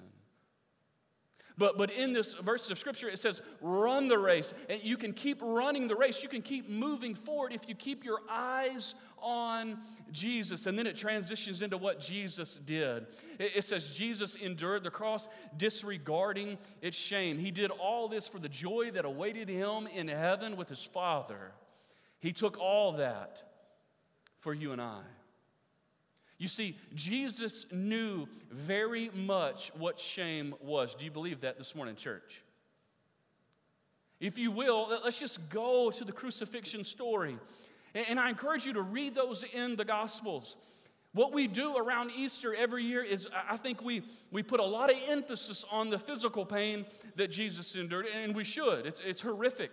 But, 1.58 1.76
but 1.76 1.90
in 1.90 2.12
this 2.12 2.34
verse 2.34 2.70
of 2.70 2.78
scripture, 2.78 3.08
it 3.08 3.18
says, 3.18 3.42
run 3.60 4.08
the 4.08 4.18
race. 4.18 4.54
And 4.68 4.82
you 4.82 4.96
can 4.96 5.12
keep 5.12 5.38
running 5.42 5.88
the 5.88 5.96
race. 5.96 6.22
You 6.22 6.28
can 6.28 6.42
keep 6.42 6.68
moving 6.68 7.14
forward 7.14 7.52
if 7.52 7.68
you 7.68 7.74
keep 7.74 8.04
your 8.04 8.20
eyes 8.30 8.94
on 9.18 9.78
Jesus. 10.10 10.66
And 10.66 10.78
then 10.78 10.86
it 10.86 10.96
transitions 10.96 11.62
into 11.62 11.76
what 11.76 12.00
Jesus 12.00 12.58
did. 12.58 13.06
It, 13.38 13.52
it 13.56 13.64
says, 13.64 13.94
Jesus 13.94 14.34
endured 14.34 14.82
the 14.82 14.90
cross, 14.90 15.28
disregarding 15.56 16.58
its 16.80 16.96
shame. 16.96 17.38
He 17.38 17.50
did 17.50 17.70
all 17.70 18.08
this 18.08 18.26
for 18.26 18.38
the 18.38 18.48
joy 18.48 18.90
that 18.92 19.04
awaited 19.04 19.48
him 19.48 19.86
in 19.86 20.08
heaven 20.08 20.56
with 20.56 20.68
his 20.68 20.82
Father. 20.82 21.52
He 22.18 22.32
took 22.32 22.58
all 22.58 22.92
that 22.92 23.42
for 24.38 24.54
you 24.54 24.72
and 24.72 24.80
I. 24.80 25.02
You 26.42 26.48
see, 26.48 26.76
Jesus 26.96 27.66
knew 27.70 28.26
very 28.50 29.12
much 29.14 29.70
what 29.78 30.00
shame 30.00 30.56
was. 30.60 30.96
Do 30.96 31.04
you 31.04 31.10
believe 31.12 31.42
that 31.42 31.56
this 31.56 31.72
morning, 31.72 31.94
church? 31.94 32.42
If 34.18 34.38
you 34.38 34.50
will, 34.50 34.88
let's 35.04 35.20
just 35.20 35.48
go 35.50 35.92
to 35.92 36.04
the 36.04 36.10
crucifixion 36.10 36.82
story. 36.82 37.38
And 37.94 38.18
I 38.18 38.28
encourage 38.28 38.66
you 38.66 38.72
to 38.72 38.82
read 38.82 39.14
those 39.14 39.44
in 39.54 39.76
the 39.76 39.84
Gospels. 39.84 40.56
What 41.12 41.32
we 41.32 41.46
do 41.46 41.76
around 41.76 42.10
Easter 42.10 42.52
every 42.52 42.82
year 42.82 43.04
is, 43.04 43.28
I 43.48 43.56
think 43.56 43.80
we, 43.80 44.02
we 44.32 44.42
put 44.42 44.58
a 44.58 44.64
lot 44.64 44.90
of 44.90 44.96
emphasis 45.06 45.64
on 45.70 45.90
the 45.90 45.98
physical 45.98 46.44
pain 46.44 46.86
that 47.14 47.30
Jesus 47.30 47.76
endured, 47.76 48.06
and 48.20 48.34
we 48.34 48.42
should. 48.42 48.84
It's, 48.84 49.00
it's 49.06 49.22
horrific. 49.22 49.70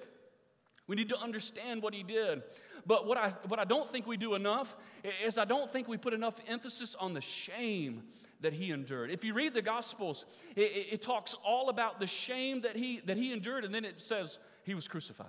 We 0.90 0.96
need 0.96 1.10
to 1.10 1.20
understand 1.22 1.84
what 1.84 1.94
he 1.94 2.02
did. 2.02 2.42
But 2.84 3.06
what 3.06 3.16
I, 3.16 3.30
what 3.48 3.60
I 3.60 3.64
don't 3.64 3.88
think 3.88 4.08
we 4.08 4.18
do 4.18 4.34
enough 4.34 4.76
is 5.24 5.38
I 5.38 5.46
don't 5.46 5.70
think 5.70 5.88
we 5.88 5.98
put 5.98 6.16
enough 6.16 6.40
emphasis 6.48 6.96
on 6.96 7.14
the 7.14 7.22
shame 7.22 8.06
that 8.42 8.54
he 8.54 8.72
endured. 8.72 9.12
If 9.12 9.24
you 9.24 9.36
read 9.36 9.54
the 9.54 9.62
Gospels, 9.62 10.26
it, 10.56 10.62
it, 10.64 10.94
it 10.94 11.02
talks 11.04 11.36
all 11.46 11.70
about 11.70 12.00
the 12.00 12.08
shame 12.08 12.62
that 12.62 12.76
he, 12.76 13.02
that 13.06 13.18
he 13.18 13.32
endured, 13.32 13.66
and 13.66 13.76
then 13.76 13.86
it 13.86 14.02
says 14.02 14.40
he 14.64 14.74
was 14.74 14.88
crucified. 14.88 15.28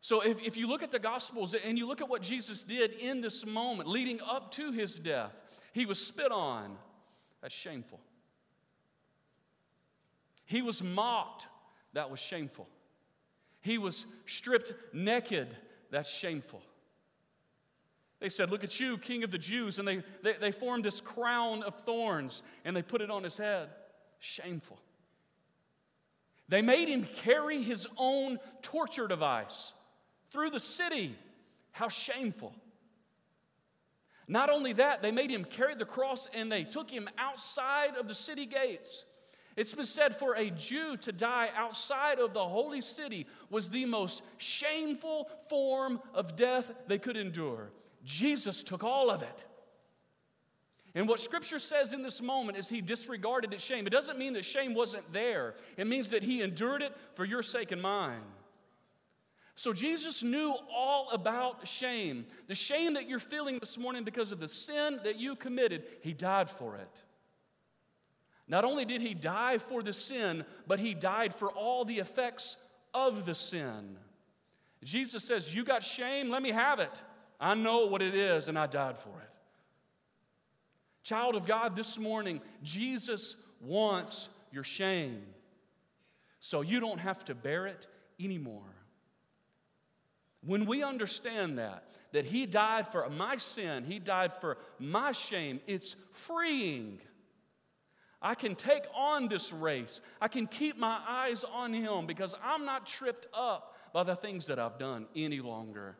So 0.00 0.22
if, 0.22 0.42
if 0.42 0.56
you 0.56 0.66
look 0.66 0.82
at 0.82 0.90
the 0.90 0.98
Gospels 0.98 1.54
and 1.54 1.76
you 1.76 1.86
look 1.86 2.00
at 2.00 2.08
what 2.08 2.22
Jesus 2.22 2.64
did 2.64 2.92
in 2.92 3.20
this 3.20 3.44
moment 3.44 3.86
leading 3.86 4.18
up 4.22 4.50
to 4.52 4.72
his 4.72 4.98
death, 4.98 5.32
he 5.74 5.84
was 5.84 6.02
spit 6.02 6.32
on. 6.32 6.78
That's 7.42 7.54
shameful. 7.54 8.00
He 10.46 10.62
was 10.62 10.82
mocked. 10.82 11.48
That 11.92 12.10
was 12.10 12.18
shameful. 12.18 12.66
He 13.64 13.78
was 13.78 14.04
stripped 14.26 14.74
naked. 14.92 15.48
That's 15.90 16.10
shameful. 16.10 16.60
They 18.20 18.28
said, 18.28 18.50
Look 18.50 18.62
at 18.62 18.78
you, 18.78 18.98
king 18.98 19.24
of 19.24 19.30
the 19.30 19.38
Jews. 19.38 19.78
And 19.78 19.88
they, 19.88 20.02
they, 20.22 20.34
they 20.34 20.52
formed 20.52 20.84
this 20.84 21.00
crown 21.00 21.62
of 21.62 21.74
thorns 21.80 22.42
and 22.66 22.76
they 22.76 22.82
put 22.82 23.00
it 23.00 23.10
on 23.10 23.24
his 23.24 23.38
head. 23.38 23.70
Shameful. 24.18 24.78
They 26.46 26.60
made 26.60 26.88
him 26.88 27.06
carry 27.16 27.62
his 27.62 27.86
own 27.96 28.38
torture 28.60 29.08
device 29.08 29.72
through 30.30 30.50
the 30.50 30.60
city. 30.60 31.16
How 31.72 31.88
shameful. 31.88 32.54
Not 34.28 34.50
only 34.50 34.74
that, 34.74 35.00
they 35.00 35.10
made 35.10 35.30
him 35.30 35.44
carry 35.44 35.74
the 35.74 35.86
cross 35.86 36.28
and 36.34 36.52
they 36.52 36.64
took 36.64 36.90
him 36.90 37.08
outside 37.16 37.96
of 37.96 38.08
the 38.08 38.14
city 38.14 38.44
gates. 38.44 39.06
It's 39.56 39.74
been 39.74 39.86
said 39.86 40.16
for 40.16 40.34
a 40.34 40.50
Jew 40.50 40.96
to 40.98 41.12
die 41.12 41.50
outside 41.56 42.18
of 42.18 42.34
the 42.34 42.44
holy 42.44 42.80
city 42.80 43.26
was 43.50 43.70
the 43.70 43.84
most 43.84 44.22
shameful 44.38 45.30
form 45.48 46.00
of 46.12 46.34
death 46.34 46.72
they 46.88 46.98
could 46.98 47.16
endure. 47.16 47.70
Jesus 48.04 48.62
took 48.62 48.82
all 48.82 49.10
of 49.10 49.22
it. 49.22 49.44
And 50.96 51.08
what 51.08 51.18
scripture 51.18 51.58
says 51.58 51.92
in 51.92 52.02
this 52.02 52.22
moment 52.22 52.56
is 52.56 52.68
he 52.68 52.80
disregarded 52.80 53.52
its 53.52 53.64
shame. 53.64 53.86
It 53.86 53.90
doesn't 53.90 54.18
mean 54.18 54.32
that 54.34 54.44
shame 54.44 54.74
wasn't 54.74 55.12
there, 55.12 55.54
it 55.76 55.86
means 55.86 56.10
that 56.10 56.22
he 56.22 56.42
endured 56.42 56.82
it 56.82 56.94
for 57.14 57.24
your 57.24 57.42
sake 57.42 57.72
and 57.72 57.82
mine. 57.82 58.22
So 59.56 59.72
Jesus 59.72 60.24
knew 60.24 60.54
all 60.74 61.10
about 61.10 61.68
shame. 61.68 62.26
The 62.48 62.56
shame 62.56 62.94
that 62.94 63.08
you're 63.08 63.20
feeling 63.20 63.58
this 63.60 63.78
morning 63.78 64.02
because 64.02 64.32
of 64.32 64.40
the 64.40 64.48
sin 64.48 64.98
that 65.04 65.16
you 65.16 65.36
committed, 65.36 65.84
he 66.00 66.12
died 66.12 66.50
for 66.50 66.74
it. 66.74 66.90
Not 68.46 68.64
only 68.64 68.84
did 68.84 69.00
he 69.00 69.14
die 69.14 69.58
for 69.58 69.82
the 69.82 69.92
sin, 69.92 70.44
but 70.66 70.78
he 70.78 70.94
died 70.94 71.34
for 71.34 71.50
all 71.50 71.84
the 71.84 71.98
effects 71.98 72.56
of 72.92 73.24
the 73.24 73.34
sin. 73.34 73.96
Jesus 74.82 75.24
says, 75.24 75.54
You 75.54 75.64
got 75.64 75.82
shame, 75.82 76.28
let 76.28 76.42
me 76.42 76.50
have 76.50 76.78
it. 76.78 77.02
I 77.40 77.54
know 77.54 77.86
what 77.86 78.02
it 78.02 78.14
is, 78.14 78.48
and 78.48 78.58
I 78.58 78.66
died 78.66 78.98
for 78.98 79.20
it. 79.20 79.30
Child 81.02 81.34
of 81.34 81.46
God, 81.46 81.74
this 81.76 81.98
morning, 81.98 82.40
Jesus 82.62 83.36
wants 83.60 84.28
your 84.52 84.64
shame 84.64 85.22
so 86.40 86.60
you 86.60 86.80
don't 86.80 87.00
have 87.00 87.24
to 87.26 87.34
bear 87.34 87.66
it 87.66 87.86
anymore. 88.20 88.62
When 90.46 90.66
we 90.66 90.82
understand 90.82 91.58
that, 91.58 91.88
that 92.12 92.26
He 92.26 92.44
died 92.44 92.86
for 92.88 93.08
my 93.08 93.38
sin, 93.38 93.84
He 93.84 93.98
died 93.98 94.32
for 94.40 94.58
my 94.78 95.12
shame, 95.12 95.60
it's 95.66 95.96
freeing. 96.12 97.00
I 98.24 98.34
can 98.34 98.54
take 98.54 98.84
on 98.96 99.28
this 99.28 99.52
race. 99.52 100.00
I 100.18 100.28
can 100.28 100.46
keep 100.46 100.78
my 100.78 100.98
eyes 101.06 101.44
on 101.44 101.74
Him 101.74 102.06
because 102.06 102.34
I'm 102.42 102.64
not 102.64 102.86
tripped 102.86 103.26
up 103.34 103.76
by 103.92 104.02
the 104.02 104.16
things 104.16 104.46
that 104.46 104.58
I've 104.58 104.78
done 104.78 105.06
any 105.14 105.40
longer. 105.40 105.96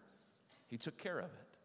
He 0.69 0.79
took 0.79 0.97
care 0.97 1.19
of 1.19 1.27
it. 1.27 1.59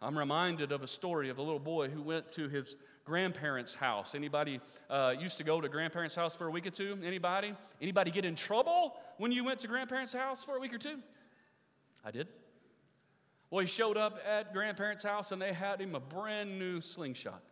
I'm 0.00 0.16
reminded 0.16 0.70
of 0.72 0.82
a 0.82 0.86
story 0.86 1.30
of 1.30 1.38
a 1.38 1.42
little 1.42 1.58
boy 1.58 1.88
who 1.88 2.02
went 2.02 2.32
to 2.34 2.48
his 2.48 2.76
grandparents' 3.04 3.74
house. 3.74 4.14
Anybody 4.14 4.60
uh, 4.88 5.14
used 5.18 5.38
to 5.38 5.44
go 5.44 5.60
to 5.60 5.68
grandparents' 5.68 6.14
house 6.14 6.36
for 6.36 6.46
a 6.46 6.50
week 6.50 6.66
or 6.66 6.70
two? 6.70 6.98
Anybody? 7.02 7.54
Anybody 7.80 8.10
get 8.10 8.24
in 8.24 8.36
trouble 8.36 8.94
when 9.16 9.32
you 9.32 9.42
went 9.42 9.58
to 9.60 9.66
grandparents' 9.66 10.12
house 10.12 10.44
for 10.44 10.56
a 10.56 10.60
week 10.60 10.72
or 10.72 10.78
two? 10.78 10.98
I 12.04 12.12
did. 12.12 12.28
Well, 13.50 13.62
he 13.62 13.66
showed 13.66 13.96
up 13.96 14.20
at 14.28 14.52
grandparents' 14.52 15.02
house 15.02 15.32
and 15.32 15.40
they 15.40 15.52
had 15.52 15.80
him 15.80 15.94
a 15.94 16.00
brand 16.00 16.58
new 16.58 16.80
slingshot. 16.80 17.42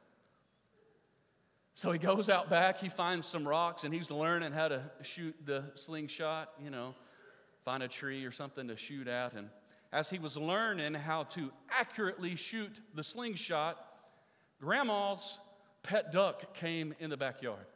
So 1.77 1.93
he 1.93 1.99
goes 1.99 2.31
out 2.31 2.49
back, 2.49 2.79
he 2.81 2.89
finds 2.89 3.27
some 3.27 3.47
rocks, 3.47 3.85
and 3.85 3.93
he's 3.93 4.11
learning 4.11 4.53
how 4.53 4.69
to 4.69 4.81
shoot 5.03 5.37
the 5.45 5.63
slingshot, 5.75 6.49
you 6.65 6.71
know, 6.71 6.95
find 7.67 7.83
a 7.83 7.89
tree 7.89 8.25
or 8.25 8.33
something 8.33 8.69
to 8.69 8.79
shoot 8.79 9.07
at. 9.07 9.35
And 9.35 9.51
as 9.93 10.09
he 10.09 10.19
was 10.19 10.39
learning 10.39 10.95
how 10.95 11.25
to 11.25 11.53
accurately 11.69 12.35
shoot 12.35 12.81
the 12.95 13.03
slingshot, 13.03 13.77
Grandma's 14.59 15.39
pet 15.83 16.13
duck 16.13 16.55
came 16.55 16.95
in 16.99 17.11
the 17.11 17.17
backyard. 17.19 17.67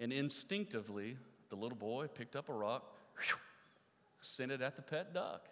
And 0.00 0.12
instinctively, 0.12 1.16
the 1.48 1.54
little 1.54 1.78
boy 1.78 2.08
picked 2.08 2.34
up 2.34 2.48
a 2.48 2.52
rock, 2.52 2.92
whew, 3.20 3.38
sent 4.20 4.50
it 4.50 4.60
at 4.60 4.74
the 4.74 4.82
pet 4.82 5.14
duck, 5.14 5.48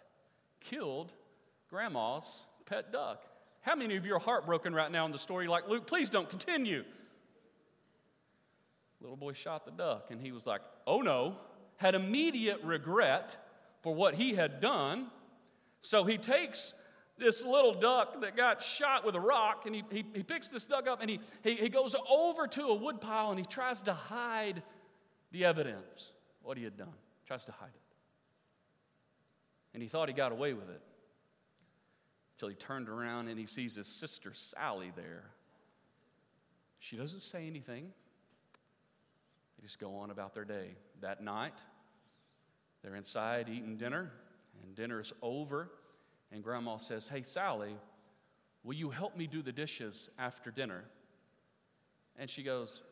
killed 0.59 1.13
Grandma's 1.69 2.43
pet 2.65 2.91
duck. 2.91 3.23
How 3.61 3.77
many 3.77 3.95
of 3.95 4.05
you 4.05 4.13
are 4.13 4.19
heartbroken 4.19 4.75
right 4.75 4.91
now 4.91 5.05
in 5.05 5.13
the 5.13 5.17
story 5.17 5.47
like 5.47 5.69
Luke? 5.69 5.87
Please 5.87 6.09
don't 6.09 6.29
continue. 6.29 6.83
Little 9.05 9.17
boy 9.17 9.33
shot 9.33 9.65
the 9.65 9.71
duck, 9.71 10.07
and 10.09 10.19
he 10.19 10.31
was 10.31 10.47
like, 10.47 10.61
oh 10.87 11.01
no, 11.01 11.35
had 11.77 11.93
immediate 11.93 12.59
regret 12.63 13.37
for 13.83 13.93
what 13.93 14.15
he 14.15 14.33
had 14.33 14.59
done. 14.59 15.11
So 15.83 16.05
he 16.05 16.17
takes 16.17 16.73
this 17.15 17.45
little 17.45 17.75
duck 17.75 18.21
that 18.21 18.35
got 18.35 18.63
shot 18.63 19.05
with 19.05 19.13
a 19.13 19.19
rock, 19.19 19.67
and 19.67 19.75
he, 19.75 19.83
he, 19.91 20.05
he 20.15 20.23
picks 20.23 20.49
this 20.49 20.65
duck 20.65 20.87
up 20.87 21.01
and 21.01 21.09
he, 21.11 21.19
he, 21.43 21.53
he 21.53 21.69
goes 21.69 21.95
over 22.09 22.47
to 22.47 22.63
a 22.63 22.73
woodpile 22.73 23.29
and 23.29 23.37
he 23.37 23.45
tries 23.45 23.83
to 23.83 23.93
hide 23.93 24.63
the 25.31 25.45
evidence, 25.45 26.13
what 26.41 26.57
he 26.57 26.63
had 26.63 26.75
done. 26.75 26.89
Tries 27.27 27.45
to 27.45 27.51
hide 27.51 27.69
it. 27.69 27.95
And 29.75 29.83
he 29.83 29.87
thought 29.87 30.07
he 30.07 30.15
got 30.15 30.31
away 30.31 30.53
with 30.53 30.69
it 30.71 30.81
until 32.33 32.49
he 32.49 32.55
turned 32.55 32.89
around 32.89 33.27
and 33.27 33.39
he 33.39 33.45
sees 33.45 33.75
his 33.75 33.87
sister 33.87 34.33
Sally 34.33 34.91
there. 34.95 35.25
She 36.79 36.97
doesn't 36.97 37.21
say 37.21 37.45
anything. 37.45 37.91
Just 39.65 39.79
go 39.79 39.95
on 39.95 40.11
about 40.11 40.35
their 40.35 40.45
day. 40.45 40.75
That 41.01 41.23
night, 41.23 41.55
they're 42.83 42.95
inside 42.95 43.49
eating 43.49 43.77
dinner, 43.77 44.11
and 44.61 44.75
dinner 44.75 44.99
is 44.99 45.11
over. 45.23 45.71
And 46.31 46.43
Grandma 46.43 46.77
says, 46.77 47.09
Hey, 47.09 47.23
Sally, 47.23 47.75
will 48.63 48.75
you 48.75 48.91
help 48.91 49.17
me 49.17 49.25
do 49.25 49.41
the 49.41 49.51
dishes 49.51 50.11
after 50.19 50.51
dinner? 50.51 50.83
And 52.15 52.29
she 52.29 52.43
goes, 52.43 52.83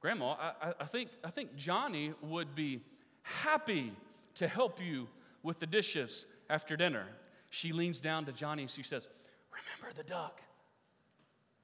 Grandma, 0.00 0.32
I, 0.60 0.72
I, 0.80 0.84
think, 0.84 1.10
I 1.22 1.30
think 1.30 1.54
Johnny 1.54 2.12
would 2.22 2.56
be 2.56 2.80
happy 3.22 3.92
to 4.34 4.48
help 4.48 4.82
you 4.82 5.06
with 5.44 5.60
the 5.60 5.66
dishes 5.66 6.26
after 6.48 6.76
dinner. 6.76 7.06
She 7.50 7.70
leans 7.70 8.00
down 8.00 8.24
to 8.24 8.32
Johnny 8.32 8.62
and 8.62 8.70
she 8.70 8.82
says, 8.82 9.06
Remember 9.52 9.96
the 9.96 10.02
duck. 10.02 10.40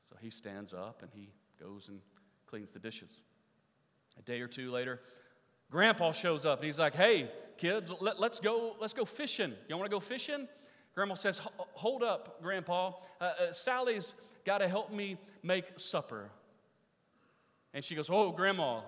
So 0.09 0.15
he 0.21 0.31
stands 0.31 0.73
up 0.73 1.03
and 1.03 1.11
he 1.13 1.31
goes 1.61 1.89
and 1.89 1.99
cleans 2.47 2.71
the 2.71 2.79
dishes. 2.79 3.23
A 4.19 4.23
day 4.23 4.41
or 4.41 4.49
two 4.49 4.71
later, 4.71 5.01
Grandpa 5.71 6.13
shows 6.13 6.47
up 6.47 6.61
and 6.61 6.67
he's 6.67 6.79
like, 6.79 6.95
Hey, 6.95 7.31
kids, 7.59 7.93
let, 8.01 8.17
us 8.19 8.41
go, 8.41 8.77
let's 8.81 8.95
go 8.95 9.05
fishing. 9.05 9.53
You 9.69 9.77
want 9.77 9.91
to 9.91 9.95
go 9.95 10.01
fishing? 10.01 10.49
Grandma 10.95 11.15
says, 11.15 11.41
Hold 11.75 12.03
up, 12.03 12.43
Grandpa. 12.43 12.93
Uh, 13.21 13.25
uh, 13.25 13.53
Sally's 13.53 14.15
got 14.45 14.59
to 14.59 14.69
help 14.69 14.93
me 14.93 15.19
make 15.43 15.65
supper. 15.77 16.31
And 17.75 17.85
she 17.85 17.95
goes, 17.95 18.09
Oh, 18.11 18.33
Grandma, 18.33 18.81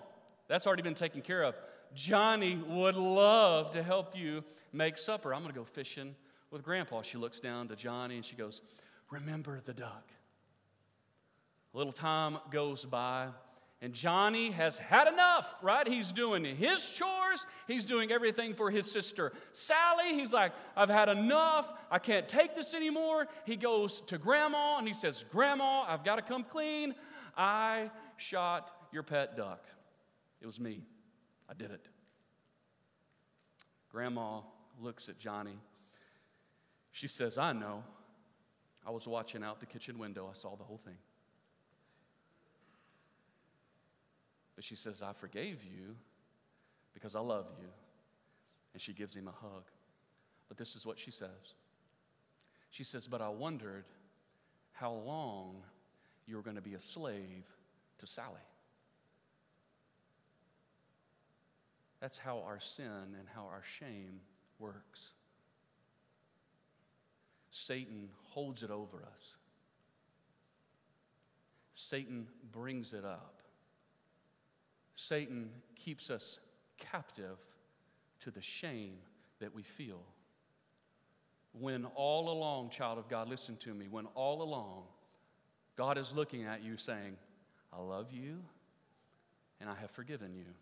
that's 0.48 0.66
already 0.66 0.82
been 0.82 0.94
taken 0.94 1.20
care 1.20 1.42
of. 1.42 1.54
Johnny 1.94 2.56
would 2.56 2.96
love 2.96 3.70
to 3.72 3.82
help 3.82 4.16
you 4.16 4.44
make 4.72 4.96
supper. 4.96 5.34
I'm 5.34 5.42
going 5.42 5.52
to 5.52 5.58
go 5.58 5.64
fishing 5.64 6.14
with 6.50 6.62
Grandpa. 6.62 7.02
She 7.02 7.18
looks 7.18 7.40
down 7.40 7.68
to 7.68 7.76
Johnny 7.76 8.16
and 8.16 8.24
she 8.24 8.36
goes, 8.36 8.62
Remember 9.10 9.60
the 9.64 9.72
duck. 9.72 10.10
A 11.74 11.76
little 11.76 11.92
time 11.92 12.38
goes 12.50 12.84
by. 12.84 13.28
And 13.80 13.92
Johnny 13.92 14.50
has 14.50 14.76
had 14.76 15.06
enough, 15.06 15.54
right? 15.62 15.86
He's 15.86 16.10
doing 16.10 16.44
his 16.44 16.90
chores, 16.90 17.46
he's 17.68 17.84
doing 17.84 18.10
everything 18.10 18.54
for 18.54 18.70
his 18.70 18.90
sister 18.90 19.32
Sally. 19.52 20.14
He's 20.14 20.32
like, 20.32 20.52
I've 20.76 20.88
had 20.88 21.08
enough, 21.08 21.72
I 21.90 22.00
can't 22.00 22.28
take 22.28 22.56
this 22.56 22.74
anymore. 22.74 23.28
He 23.44 23.54
goes 23.54 24.00
to 24.02 24.18
grandma 24.18 24.78
and 24.78 24.88
he 24.88 24.94
says, 24.94 25.24
Grandma, 25.30 25.82
I've 25.82 26.04
got 26.04 26.16
to 26.16 26.22
come 26.22 26.42
clean. 26.42 26.94
I 27.36 27.90
shot 28.16 28.68
your 28.92 29.04
pet 29.04 29.36
duck. 29.36 29.64
It 30.40 30.46
was 30.46 30.58
me, 30.58 30.82
I 31.48 31.54
did 31.54 31.70
it. 31.70 31.86
Grandma 33.90 34.40
looks 34.80 35.08
at 35.08 35.18
Johnny. 35.18 35.58
She 36.90 37.06
says, 37.06 37.38
I 37.38 37.52
know. 37.52 37.84
I 38.84 38.90
was 38.90 39.06
watching 39.06 39.44
out 39.44 39.60
the 39.60 39.66
kitchen 39.66 39.98
window, 39.98 40.28
I 40.32 40.36
saw 40.36 40.56
the 40.56 40.64
whole 40.64 40.80
thing. 40.84 40.96
But 44.58 44.64
she 44.64 44.74
says, 44.74 45.02
I 45.02 45.12
forgave 45.12 45.62
you 45.62 45.94
because 46.92 47.14
I 47.14 47.20
love 47.20 47.46
you. 47.60 47.68
And 48.72 48.82
she 48.82 48.92
gives 48.92 49.14
him 49.14 49.28
a 49.28 49.30
hug. 49.30 49.62
But 50.48 50.58
this 50.58 50.74
is 50.74 50.84
what 50.84 50.98
she 50.98 51.12
says 51.12 51.54
She 52.70 52.82
says, 52.82 53.06
But 53.06 53.22
I 53.22 53.28
wondered 53.28 53.84
how 54.72 54.94
long 54.94 55.62
you 56.26 56.34
were 56.34 56.42
going 56.42 56.56
to 56.56 56.60
be 56.60 56.74
a 56.74 56.80
slave 56.80 57.44
to 58.00 58.06
Sally. 58.08 58.34
That's 62.00 62.18
how 62.18 62.42
our 62.44 62.58
sin 62.58 63.14
and 63.16 63.28
how 63.32 63.42
our 63.42 63.62
shame 63.78 64.18
works. 64.58 65.10
Satan 67.52 68.08
holds 68.24 68.64
it 68.64 68.72
over 68.72 69.04
us. 69.04 69.36
Satan 71.74 72.26
brings 72.50 72.92
it 72.92 73.04
up. 73.04 73.37
Satan 74.98 75.50
keeps 75.76 76.10
us 76.10 76.40
captive 76.76 77.38
to 78.18 78.32
the 78.32 78.42
shame 78.42 78.94
that 79.38 79.54
we 79.54 79.62
feel. 79.62 80.00
When 81.52 81.84
all 81.94 82.30
along, 82.30 82.70
child 82.70 82.98
of 82.98 83.08
God, 83.08 83.28
listen 83.28 83.56
to 83.58 83.72
me, 83.72 83.86
when 83.88 84.06
all 84.16 84.42
along 84.42 84.82
God 85.76 85.98
is 85.98 86.12
looking 86.12 86.42
at 86.42 86.64
you 86.64 86.76
saying, 86.76 87.16
I 87.72 87.80
love 87.80 88.10
you 88.10 88.38
and 89.60 89.70
I 89.70 89.76
have 89.76 89.92
forgiven 89.92 90.34
you. 90.34 90.52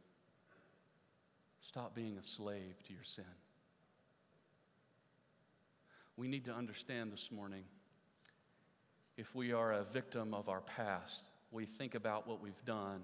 Stop 1.63 1.95
being 1.95 2.19
a 2.19 2.23
slave 2.23 2.83
to 2.87 2.93
your 2.93 3.05
sin. 3.05 3.25
We 6.19 6.29
need 6.29 6.45
to 6.45 6.53
understand 6.53 7.11
this 7.11 7.31
morning 7.33 7.65
if 9.17 9.35
we 9.35 9.53
are 9.53 9.73
a 9.73 9.85
victim 9.85 10.35
of 10.35 10.51
our 10.51 10.61
past, 10.61 11.31
we 11.51 11.65
think 11.65 11.95
about 11.95 12.29
what 12.29 12.43
we've 12.43 12.65
done 12.67 13.03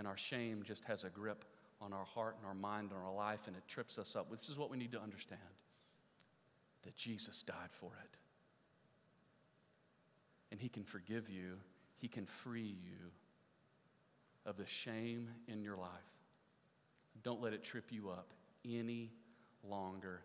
and 0.00 0.08
our 0.08 0.16
shame 0.16 0.62
just 0.66 0.82
has 0.86 1.04
a 1.04 1.10
grip 1.10 1.44
on 1.78 1.92
our 1.92 2.06
heart 2.06 2.34
and 2.38 2.46
our 2.46 2.54
mind 2.54 2.90
and 2.90 2.98
our 2.98 3.12
life, 3.12 3.40
and 3.46 3.54
it 3.54 3.62
trips 3.68 3.98
us 3.98 4.16
up. 4.16 4.30
This 4.30 4.48
is 4.48 4.56
what 4.56 4.70
we 4.70 4.78
need 4.78 4.92
to 4.92 5.00
understand 5.00 5.42
that 6.84 6.96
Jesus 6.96 7.42
died 7.42 7.68
for 7.68 7.90
it. 8.02 8.16
And 10.50 10.58
He 10.58 10.70
can 10.70 10.84
forgive 10.84 11.28
you, 11.28 11.58
He 11.98 12.08
can 12.08 12.24
free 12.24 12.74
you 12.82 13.10
of 14.46 14.56
the 14.56 14.64
shame 14.64 15.28
in 15.48 15.62
your 15.62 15.76
life. 15.76 15.90
Don't 17.22 17.42
let 17.42 17.52
it 17.52 17.62
trip 17.62 17.84
you 17.90 18.08
up 18.08 18.32
any 18.64 19.10
longer, 19.62 20.22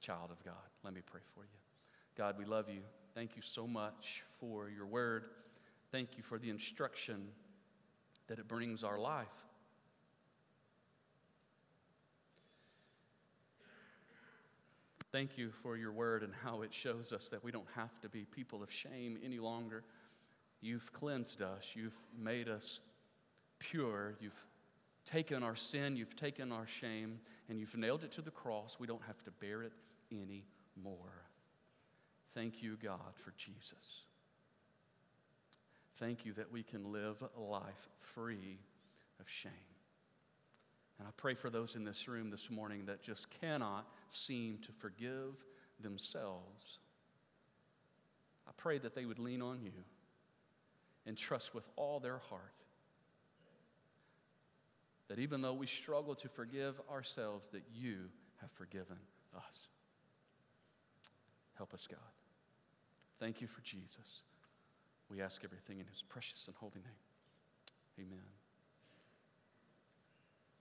child 0.00 0.30
of 0.30 0.42
God. 0.42 0.54
Let 0.82 0.94
me 0.94 1.02
pray 1.04 1.20
for 1.34 1.40
you. 1.40 1.58
God, 2.16 2.36
we 2.38 2.46
love 2.46 2.70
you. 2.70 2.80
Thank 3.14 3.36
you 3.36 3.42
so 3.42 3.66
much 3.66 4.22
for 4.40 4.70
your 4.70 4.86
word. 4.86 5.26
Thank 5.92 6.16
you 6.16 6.22
for 6.22 6.38
the 6.38 6.48
instruction 6.48 7.28
that 8.28 8.38
it 8.38 8.46
brings 8.46 8.84
our 8.84 8.98
life. 8.98 9.26
Thank 15.10 15.38
you 15.38 15.50
for 15.62 15.76
your 15.76 15.90
word 15.90 16.22
and 16.22 16.32
how 16.44 16.62
it 16.62 16.72
shows 16.72 17.12
us 17.12 17.28
that 17.28 17.42
we 17.42 17.50
don't 17.50 17.66
have 17.74 17.98
to 18.00 18.08
be 18.08 18.24
people 18.24 18.62
of 18.62 18.70
shame 18.70 19.18
any 19.24 19.38
longer. 19.38 19.82
You've 20.60 20.92
cleansed 20.92 21.40
us, 21.40 21.64
you've 21.74 21.96
made 22.18 22.48
us 22.48 22.80
pure, 23.58 24.14
you've 24.20 24.44
taken 25.06 25.42
our 25.42 25.56
sin, 25.56 25.96
you've 25.96 26.16
taken 26.16 26.52
our 26.52 26.66
shame, 26.66 27.20
and 27.48 27.58
you've 27.58 27.76
nailed 27.76 28.04
it 28.04 28.12
to 28.12 28.22
the 28.22 28.30
cross. 28.30 28.76
We 28.78 28.86
don't 28.86 29.02
have 29.06 29.22
to 29.24 29.30
bear 29.30 29.62
it 29.62 29.72
anymore. 30.12 31.24
Thank 32.34 32.62
you, 32.62 32.76
God, 32.82 33.14
for 33.24 33.32
Jesus. 33.38 34.04
Thank 35.98 36.24
you 36.24 36.32
that 36.34 36.52
we 36.52 36.62
can 36.62 36.92
live 36.92 37.22
a 37.36 37.40
life 37.40 37.88
free 37.98 38.58
of 39.18 39.28
shame. 39.28 39.52
And 40.98 41.06
I 41.06 41.10
pray 41.16 41.34
for 41.34 41.50
those 41.50 41.76
in 41.76 41.84
this 41.84 42.08
room 42.08 42.30
this 42.30 42.50
morning 42.50 42.86
that 42.86 43.02
just 43.02 43.28
cannot 43.40 43.86
seem 44.08 44.58
to 44.66 44.72
forgive 44.72 45.44
themselves. 45.80 46.78
I 48.46 48.52
pray 48.56 48.78
that 48.78 48.94
they 48.94 49.06
would 49.06 49.18
lean 49.18 49.42
on 49.42 49.62
you 49.62 49.72
and 51.06 51.16
trust 51.16 51.54
with 51.54 51.68
all 51.76 52.00
their 52.00 52.18
heart 52.18 52.52
that 55.08 55.18
even 55.18 55.40
though 55.40 55.54
we 55.54 55.66
struggle 55.66 56.14
to 56.14 56.28
forgive 56.28 56.80
ourselves, 56.90 57.48
that 57.48 57.62
you 57.72 58.10
have 58.40 58.50
forgiven 58.52 58.98
us. 59.34 59.68
Help 61.56 61.74
us, 61.74 61.88
God. 61.90 61.98
Thank 63.18 63.40
you 63.40 63.46
for 63.46 63.62
Jesus. 63.62 64.22
We 65.10 65.22
ask 65.22 65.42
everything 65.44 65.80
in 65.80 65.86
his 65.86 66.02
precious 66.02 66.46
and 66.46 66.56
holy 66.56 66.82
name. 66.84 68.06
Amen. 68.06 68.24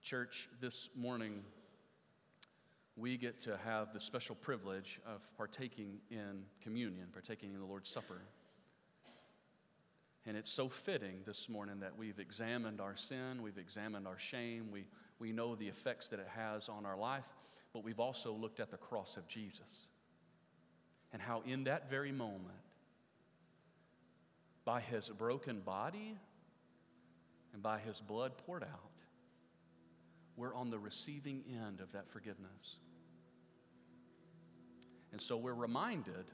Church, 0.02 0.48
this 0.62 0.90
morning 0.96 1.44
we 2.96 3.18
get 3.18 3.40
to 3.40 3.58
have 3.58 3.94
the 3.94 4.00
special 4.00 4.36
privilege 4.36 5.00
of 5.06 5.22
partaking 5.36 6.00
in 6.10 6.44
communion, 6.62 7.08
partaking 7.12 7.54
in 7.54 7.60
the 7.60 7.66
Lord's 7.66 7.90
Supper. 7.90 8.22
And 10.26 10.36
it's 10.36 10.52
so 10.52 10.68
fitting 10.68 11.20
this 11.26 11.48
morning 11.48 11.80
that 11.82 11.98
we've 11.98 12.20
examined 12.20 12.82
our 12.82 12.96
sin, 12.96 13.42
we've 13.42 13.58
examined 13.58 14.08
our 14.08 14.18
shame, 14.18 14.70
we, 14.72 14.86
we 15.20 15.32
know 15.32 15.56
the 15.56 15.68
effects 15.68 16.08
that 16.08 16.20
it 16.20 16.28
has 16.36 16.70
on 16.70 16.86
our 16.86 16.98
life, 16.98 17.24
but 17.72 17.84
we've 17.84 18.00
also 18.00 18.34
looked 18.34 18.60
at 18.60 18.72
the 18.72 18.78
cross 18.78 19.16
of 19.16 19.28
Jesus. 19.28 19.88
And 21.14 21.22
how, 21.22 21.44
in 21.46 21.66
that 21.66 21.90
very 21.90 22.12
moment, 22.12 22.58
by 24.68 24.82
his 24.82 25.10
broken 25.10 25.62
body 25.62 26.18
and 27.54 27.64
by 27.64 27.80
his 27.80 28.02
blood 28.02 28.34
poured 28.46 28.64
out, 28.64 28.92
we're 30.36 30.54
on 30.54 30.70
the 30.70 30.78
receiving 30.78 31.42
end 31.66 31.80
of 31.80 31.92
that 31.94 32.08
forgiveness. 32.08 32.78
And 35.14 35.22
so 35.22 35.38
we're 35.38 35.54
reminded 35.54 36.26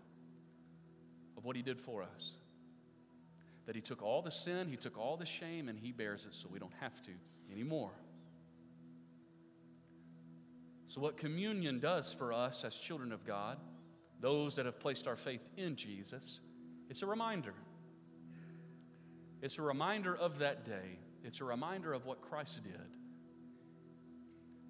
of 1.38 1.46
what 1.46 1.56
he 1.56 1.62
did 1.62 1.80
for 1.80 2.02
us 2.02 2.34
that 3.65 3.76
He 3.76 3.82
took 3.82 4.02
all 4.02 4.22
the 4.22 4.32
sin, 4.32 4.67
He 4.67 4.76
took 4.76 4.98
all 4.98 5.17
the 5.17 5.26
shame, 5.26 5.69
and 5.69 5.78
He 5.80 5.91
bears 5.91 6.26
it 6.26 6.34
so 6.34 6.50
we 6.52 6.60
don't 6.60 6.74
have 6.80 7.02
to 7.04 7.12
anymore. 7.52 7.91
So, 10.88 11.02
what 11.02 11.17
communion 11.17 11.80
does 11.80 12.13
for 12.13 12.34
us 12.34 12.63
as 12.65 12.76
children 12.76 13.12
of 13.12 13.26
God, 13.26 13.58
those 14.19 14.56
that 14.56 14.65
have 14.65 14.80
placed 14.80 15.08
our 15.08 15.15
faith 15.15 15.50
in 15.58 15.76
Jesus, 15.76 16.39
it's 16.89 17.02
a 17.02 17.06
reminder. 17.06 17.54
It's 19.43 19.60
a 19.60 19.62
reminder 19.62 20.15
of 20.15 20.39
that 20.39 20.63
day. 20.63 20.99
It's 21.21 21.41
a 21.41 21.43
reminder 21.43 21.91
of 21.91 22.06
what 22.06 22.21
Christ 22.21 22.63
did, 22.63 22.95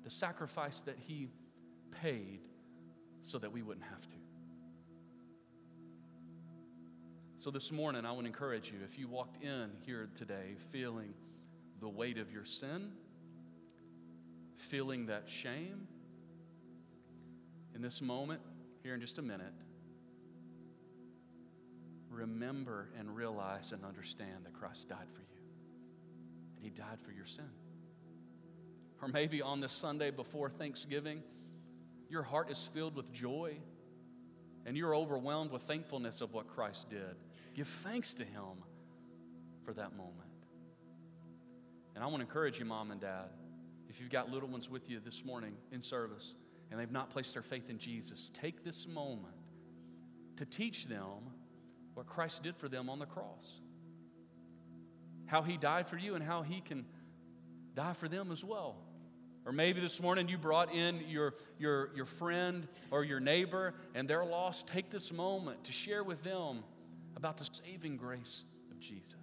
the 0.03 0.09
sacrifice 0.09 0.81
that 0.81 0.97
He 0.97 1.27
paid 2.01 2.39
so 3.21 3.38
that 3.38 3.51
we 3.51 3.62
wouldn't 3.62 3.86
have 3.86 4.01
to. 4.01 4.15
So, 7.38 7.51
this 7.51 7.71
morning, 7.71 8.03
I 8.03 8.13
want 8.13 8.21
to 8.21 8.27
encourage 8.27 8.71
you 8.71 8.79
if 8.83 8.97
you 8.97 9.07
walked 9.07 9.43
in 9.43 9.69
here 9.86 10.09
today 10.17 10.55
feeling 10.71 11.13
the 11.79 11.89
weight 11.89 12.17
of 12.17 12.31
your 12.31 12.45
sin, 12.45 12.93
feeling 14.57 15.05
that 15.05 15.29
shame, 15.29 15.88
in 17.75 17.83
this 17.83 18.01
moment, 18.01 18.41
here 18.81 18.95
in 18.95 19.01
just 19.01 19.19
a 19.19 19.21
minute, 19.21 19.53
remember 22.13 22.89
and 22.97 23.15
realize 23.15 23.71
and 23.71 23.84
understand 23.84 24.45
that 24.45 24.54
Christ 24.54 24.89
died 24.89 25.08
for 25.13 25.21
you. 25.21 25.41
And 26.56 26.65
He 26.65 26.71
died 26.71 26.99
for 27.04 27.12
your 27.12 27.26
sin. 27.26 27.49
Or 29.02 29.08
maybe 29.08 29.41
on 29.41 29.60
this 29.60 29.73
Sunday 29.73 30.12
before 30.12 30.49
Thanksgiving, 30.49 31.23
your 32.10 32.23
heart 32.23 32.49
is 32.49 32.69
filled 32.73 32.95
with 32.95 33.12
joy 33.12 33.58
and 34.65 34.78
you're 34.78 34.95
overwhelmed 34.95 35.52
with 35.52 35.63
thankfulness 35.63 36.21
of 36.21 36.34
what 36.34 36.47
Christ 36.47 36.89
did. 36.89 37.15
Give 37.54 37.67
thanks 37.67 38.13
to 38.15 38.23
Him 38.23 38.63
for 39.65 39.73
that 39.73 39.95
moment. 39.95 40.13
And 41.95 42.04
I 42.04 42.08
want 42.08 42.17
to 42.17 42.21
encourage 42.21 42.60
you, 42.60 42.65
mom 42.65 42.91
and 42.91 43.02
dad, 43.02 43.30
if 43.89 43.99
you've 43.99 44.10
got 44.10 44.30
little 44.30 44.49
ones 44.49 44.69
with 44.69 44.89
you 44.89 44.99
this 44.99 45.23
morning 45.23 45.54
in 45.71 45.82
service 45.82 46.34
and 46.71 46.80
they've 46.80 46.91
not 46.91 47.12
placed 47.12 47.34
their 47.34 47.43
faith 47.43 47.69
in 47.69 47.78
Jesus, 47.78 48.32
take 48.34 48.63
this 48.63 48.88
moment 48.88 49.36
to 50.38 50.45
teach 50.45 50.88
them 50.88 51.19
what 51.93 52.08
Christ 52.08 52.43
did 52.43 52.56
for 52.58 52.67
them 52.67 52.89
on 52.89 52.99
the 52.99 53.06
cross. 53.06 53.62
How 55.25 55.41
He 55.41 55.58
died 55.58 55.88
for 55.88 55.97
you 55.97 56.15
and 56.15 56.23
how 56.23 56.41
He 56.41 56.62
can 56.62 56.86
die 57.75 57.93
for 57.93 58.08
them 58.08 58.32
as 58.32 58.43
well. 58.43 58.75
Or 59.45 59.51
maybe 59.51 59.82
this 59.82 60.01
morning 60.01 60.29
you 60.29 60.38
brought 60.38 60.73
in 60.73 61.01
your, 61.08 61.34
your, 61.60 61.89
your 61.95 62.06
friend 62.06 62.67
or 62.91 63.03
your 63.03 63.19
neighbor 63.19 63.73
and 63.93 64.10
they're 64.10 64.25
lost. 64.25 64.67
Take 64.67 64.89
this 64.89 65.12
moment 65.12 65.65
to 65.65 65.71
share 65.71 66.03
with 66.03 66.23
them 66.23 66.63
about 67.17 67.38
the 67.38 67.49
saving 67.51 67.97
grace 67.97 68.43
of 68.71 68.79
Jesus. 68.79 69.15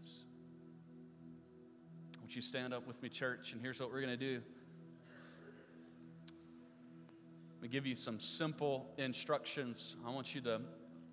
I 2.15 2.21
want 2.21 2.37
you 2.37 2.43
to 2.43 2.47
stand 2.47 2.75
up 2.75 2.87
with 2.87 3.03
me, 3.03 3.09
church, 3.09 3.53
and 3.53 3.63
here's 3.63 3.81
what 3.81 3.91
we're 3.91 4.03
going 4.03 4.19
to 4.19 4.25
do. 4.35 4.43
We 7.63 7.69
give 7.69 7.87
you 7.87 7.95
some 7.95 8.21
simple 8.21 8.91
instructions. 8.97 9.97
I 10.07 10.11
want 10.11 10.35
you 10.35 10.41
to 10.43 10.61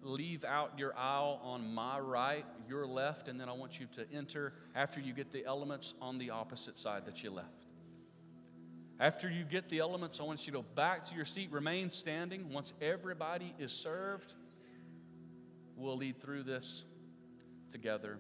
leave 0.02 0.44
out 0.44 0.78
your 0.78 0.96
aisle 0.98 1.40
on 1.44 1.74
my 1.74 2.00
right, 2.00 2.46
your 2.68 2.86
left, 2.86 3.28
and 3.28 3.40
then 3.40 3.50
I 3.50 3.54
want 3.54 3.80
you 3.80 3.88
to 3.94 4.06
enter 4.14 4.54
after 4.76 5.00
you 5.00 5.14
get 5.14 5.32
the 5.32 5.46
elements 5.46 5.94
on 6.02 6.18
the 6.18 6.30
opposite 6.30 6.78
side 6.78 7.06
that 7.06 7.24
you 7.24 7.32
left. 7.32 7.66
After 9.00 9.30
you 9.30 9.44
get 9.44 9.70
the 9.70 9.80
elements, 9.80 10.20
I 10.20 10.24
want 10.24 10.40
you 10.42 10.54
to 10.54 10.60
go 10.60 10.66
back 10.76 11.08
to 11.10 11.16
your 11.16 11.26
seat, 11.26 11.52
remain 11.52 11.90
standing. 11.90 12.52
Once 12.52 12.74
everybody 12.82 13.54
is 13.60 13.72
served, 13.72 14.34
we'll 15.76 15.98
lead 15.98 16.20
through 16.20 16.44
this 16.44 16.84
together 17.72 18.18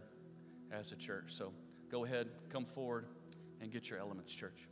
as 0.72 0.92
a 0.92 0.96
church. 0.96 1.26
So 1.30 1.52
go 1.92 2.06
ahead, 2.06 2.28
come 2.52 2.66
forward, 2.66 3.06
and 3.60 3.72
get 3.72 3.90
your 3.90 3.98
elements, 3.98 4.34
church. 4.34 4.68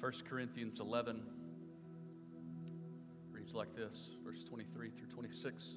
1 0.00 0.12
Corinthians 0.28 0.78
11 0.78 1.22
reads 3.48 3.54
like 3.54 3.74
this, 3.74 4.10
verse 4.24 4.44
23 4.44 4.90
through 4.90 5.06
26. 5.06 5.74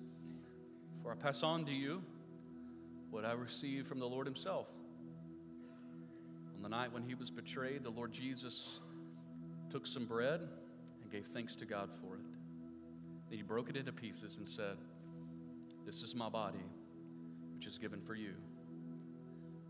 For 1.02 1.12
I 1.12 1.16
pass 1.16 1.42
on 1.42 1.66
to 1.66 1.72
you 1.72 2.02
what 3.10 3.24
I 3.24 3.32
received 3.32 3.88
from 3.88 4.00
the 4.00 4.06
Lord 4.06 4.28
Himself. 4.28 4.68
On 6.56 6.62
the 6.62 6.68
night 6.68 6.92
when 6.92 7.04
He 7.04 7.16
was 7.16 7.30
betrayed, 7.30 7.84
the 7.84 7.90
Lord 7.90 8.12
Jesus 8.12 8.82
took 9.70 9.88
some 9.88 10.06
bread 10.06 10.42
and 11.02 11.12
gave 11.12 11.28
thanks 11.28 11.56
to 11.56 11.66
God 11.66 11.90
for 12.02 12.16
it. 12.16 12.26
Then 13.30 13.38
he 13.38 13.44
broke 13.44 13.70
it 13.70 13.78
into 13.78 13.94
pieces 13.94 14.36
and 14.36 14.46
said, 14.48 14.76
This 15.86 16.02
is 16.02 16.14
my 16.14 16.28
body, 16.28 16.66
which 17.56 17.68
is 17.68 17.78
given 17.78 18.02
for 18.02 18.16
you. 18.16 18.34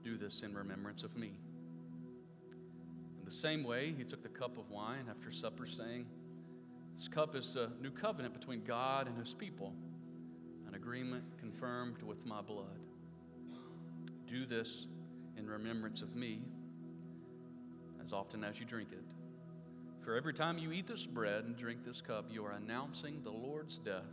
Do 0.03 0.17
this 0.17 0.41
in 0.41 0.55
remembrance 0.55 1.03
of 1.03 1.15
me. 1.15 1.33
In 3.19 3.25
the 3.25 3.31
same 3.31 3.63
way, 3.63 3.93
he 3.95 4.03
took 4.03 4.23
the 4.23 4.29
cup 4.29 4.57
of 4.57 4.71
wine 4.71 5.05
after 5.07 5.31
supper, 5.31 5.67
saying, 5.67 6.07
This 7.01 7.07
cup 7.07 7.35
is 7.35 7.55
the 7.55 7.71
new 7.81 7.89
covenant 7.89 8.31
between 8.31 8.63
God 8.63 9.07
and 9.07 9.17
his 9.17 9.33
people, 9.33 9.73
an 10.67 10.75
agreement 10.75 11.23
confirmed 11.39 12.03
with 12.03 12.23
my 12.27 12.43
blood. 12.43 12.77
Do 14.27 14.45
this 14.45 14.85
in 15.35 15.49
remembrance 15.49 16.03
of 16.03 16.15
me 16.15 16.41
as 18.05 18.13
often 18.13 18.43
as 18.43 18.59
you 18.59 18.67
drink 18.67 18.89
it. 18.91 19.03
For 20.05 20.15
every 20.15 20.35
time 20.35 20.59
you 20.59 20.71
eat 20.71 20.85
this 20.85 21.07
bread 21.07 21.45
and 21.45 21.57
drink 21.57 21.83
this 21.83 22.03
cup, 22.03 22.25
you 22.29 22.45
are 22.45 22.51
announcing 22.51 23.23
the 23.23 23.31
Lord's 23.31 23.79
death 23.79 24.03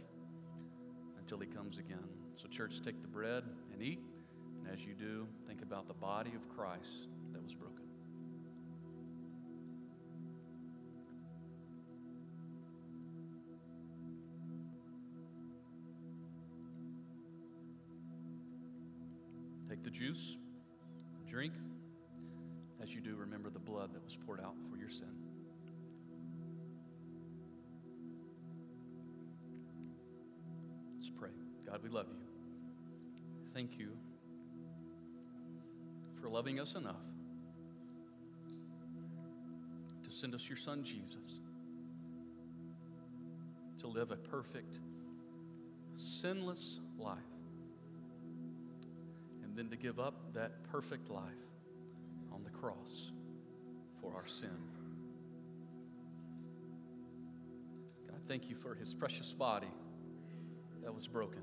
until 1.18 1.37
he 1.40 1.46
comes 1.46 1.77
again. 1.77 2.09
So, 2.37 2.48
church, 2.48 2.81
take 2.83 3.03
the 3.03 3.09
bread 3.09 3.44
and 3.70 3.83
eat. 3.83 4.01
And 4.64 4.72
as 4.72 4.83
you 4.87 4.94
do, 4.94 5.29
think 5.46 5.61
about 5.61 5.88
the 5.88 5.94
body 5.94 6.33
of 6.35 6.48
Christ 6.57 7.09
that 7.35 7.44
was 7.44 7.53
broken. 7.53 7.78
The 19.88 19.94
juice, 19.94 20.37
drink. 21.27 21.55
As 22.83 22.94
you 22.94 23.01
do, 23.01 23.16
remember 23.16 23.48
the 23.48 23.59
blood 23.59 23.94
that 23.94 24.05
was 24.05 24.14
poured 24.27 24.38
out 24.38 24.53
for 24.70 24.77
your 24.77 24.90
sin. 24.90 25.09
Let's 30.94 31.11
pray. 31.18 31.31
God, 31.64 31.81
we 31.83 31.88
love 31.88 32.05
you. 32.11 32.18
Thank 33.55 33.79
you 33.79 33.92
for 36.20 36.29
loving 36.29 36.61
us 36.61 36.74
enough 36.74 36.96
to 40.05 40.12
send 40.12 40.35
us 40.35 40.46
your 40.46 40.59
son, 40.59 40.85
Jesus, 40.85 41.40
to 43.81 43.87
live 43.87 44.11
a 44.11 44.16
perfect, 44.16 44.81
sinless 45.96 46.79
life, 46.98 47.16
then 49.59 49.68
to 49.68 49.77
give 49.77 49.99
up 49.99 50.14
that 50.35 50.62
perfect 50.71 51.11
life 51.11 51.25
on 52.33 52.44
the 52.44 52.51
cross 52.51 53.11
for 54.01 54.14
our 54.14 54.27
sin. 54.27 54.57
God, 58.09 58.21
thank 58.29 58.49
you 58.49 58.55
for 58.55 58.77
his 58.77 58.94
precious 58.94 59.33
body 59.33 59.73
that 60.85 60.94
was 60.94 61.09
broken. 61.09 61.40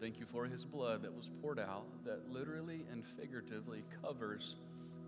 Thank 0.00 0.18
you 0.18 0.26
for 0.26 0.46
his 0.46 0.64
blood 0.64 1.02
that 1.02 1.14
was 1.14 1.30
poured 1.40 1.60
out, 1.60 1.86
that 2.04 2.28
literally 2.28 2.84
and 2.90 3.06
figuratively 3.06 3.84
covers 4.02 4.56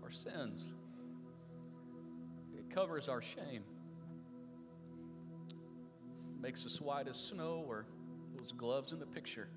our 0.01 0.11
sins. 0.11 0.71
It 2.57 2.73
covers 2.73 3.09
our 3.09 3.21
shame. 3.21 3.63
Makes 6.39 6.65
us 6.65 6.79
white 6.79 7.09
as 7.09 7.17
snow 7.17 7.65
or 7.67 7.85
those 8.37 8.53
gloves 8.53 8.93
in 8.93 8.99
the 8.99 9.05
picture. 9.05 9.49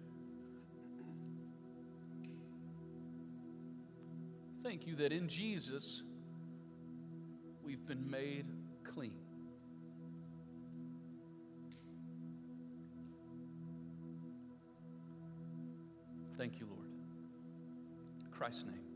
Thank 4.78 4.90
you 4.90 4.96
that 4.96 5.12
in 5.12 5.26
Jesus 5.26 6.04
we've 7.64 7.84
been 7.84 8.08
made 8.08 8.46
clean. 8.84 9.18
Thank 16.36 16.60
you, 16.60 16.66
Lord. 16.70 16.86
In 18.24 18.30
Christ's 18.30 18.66
name. 18.66 18.88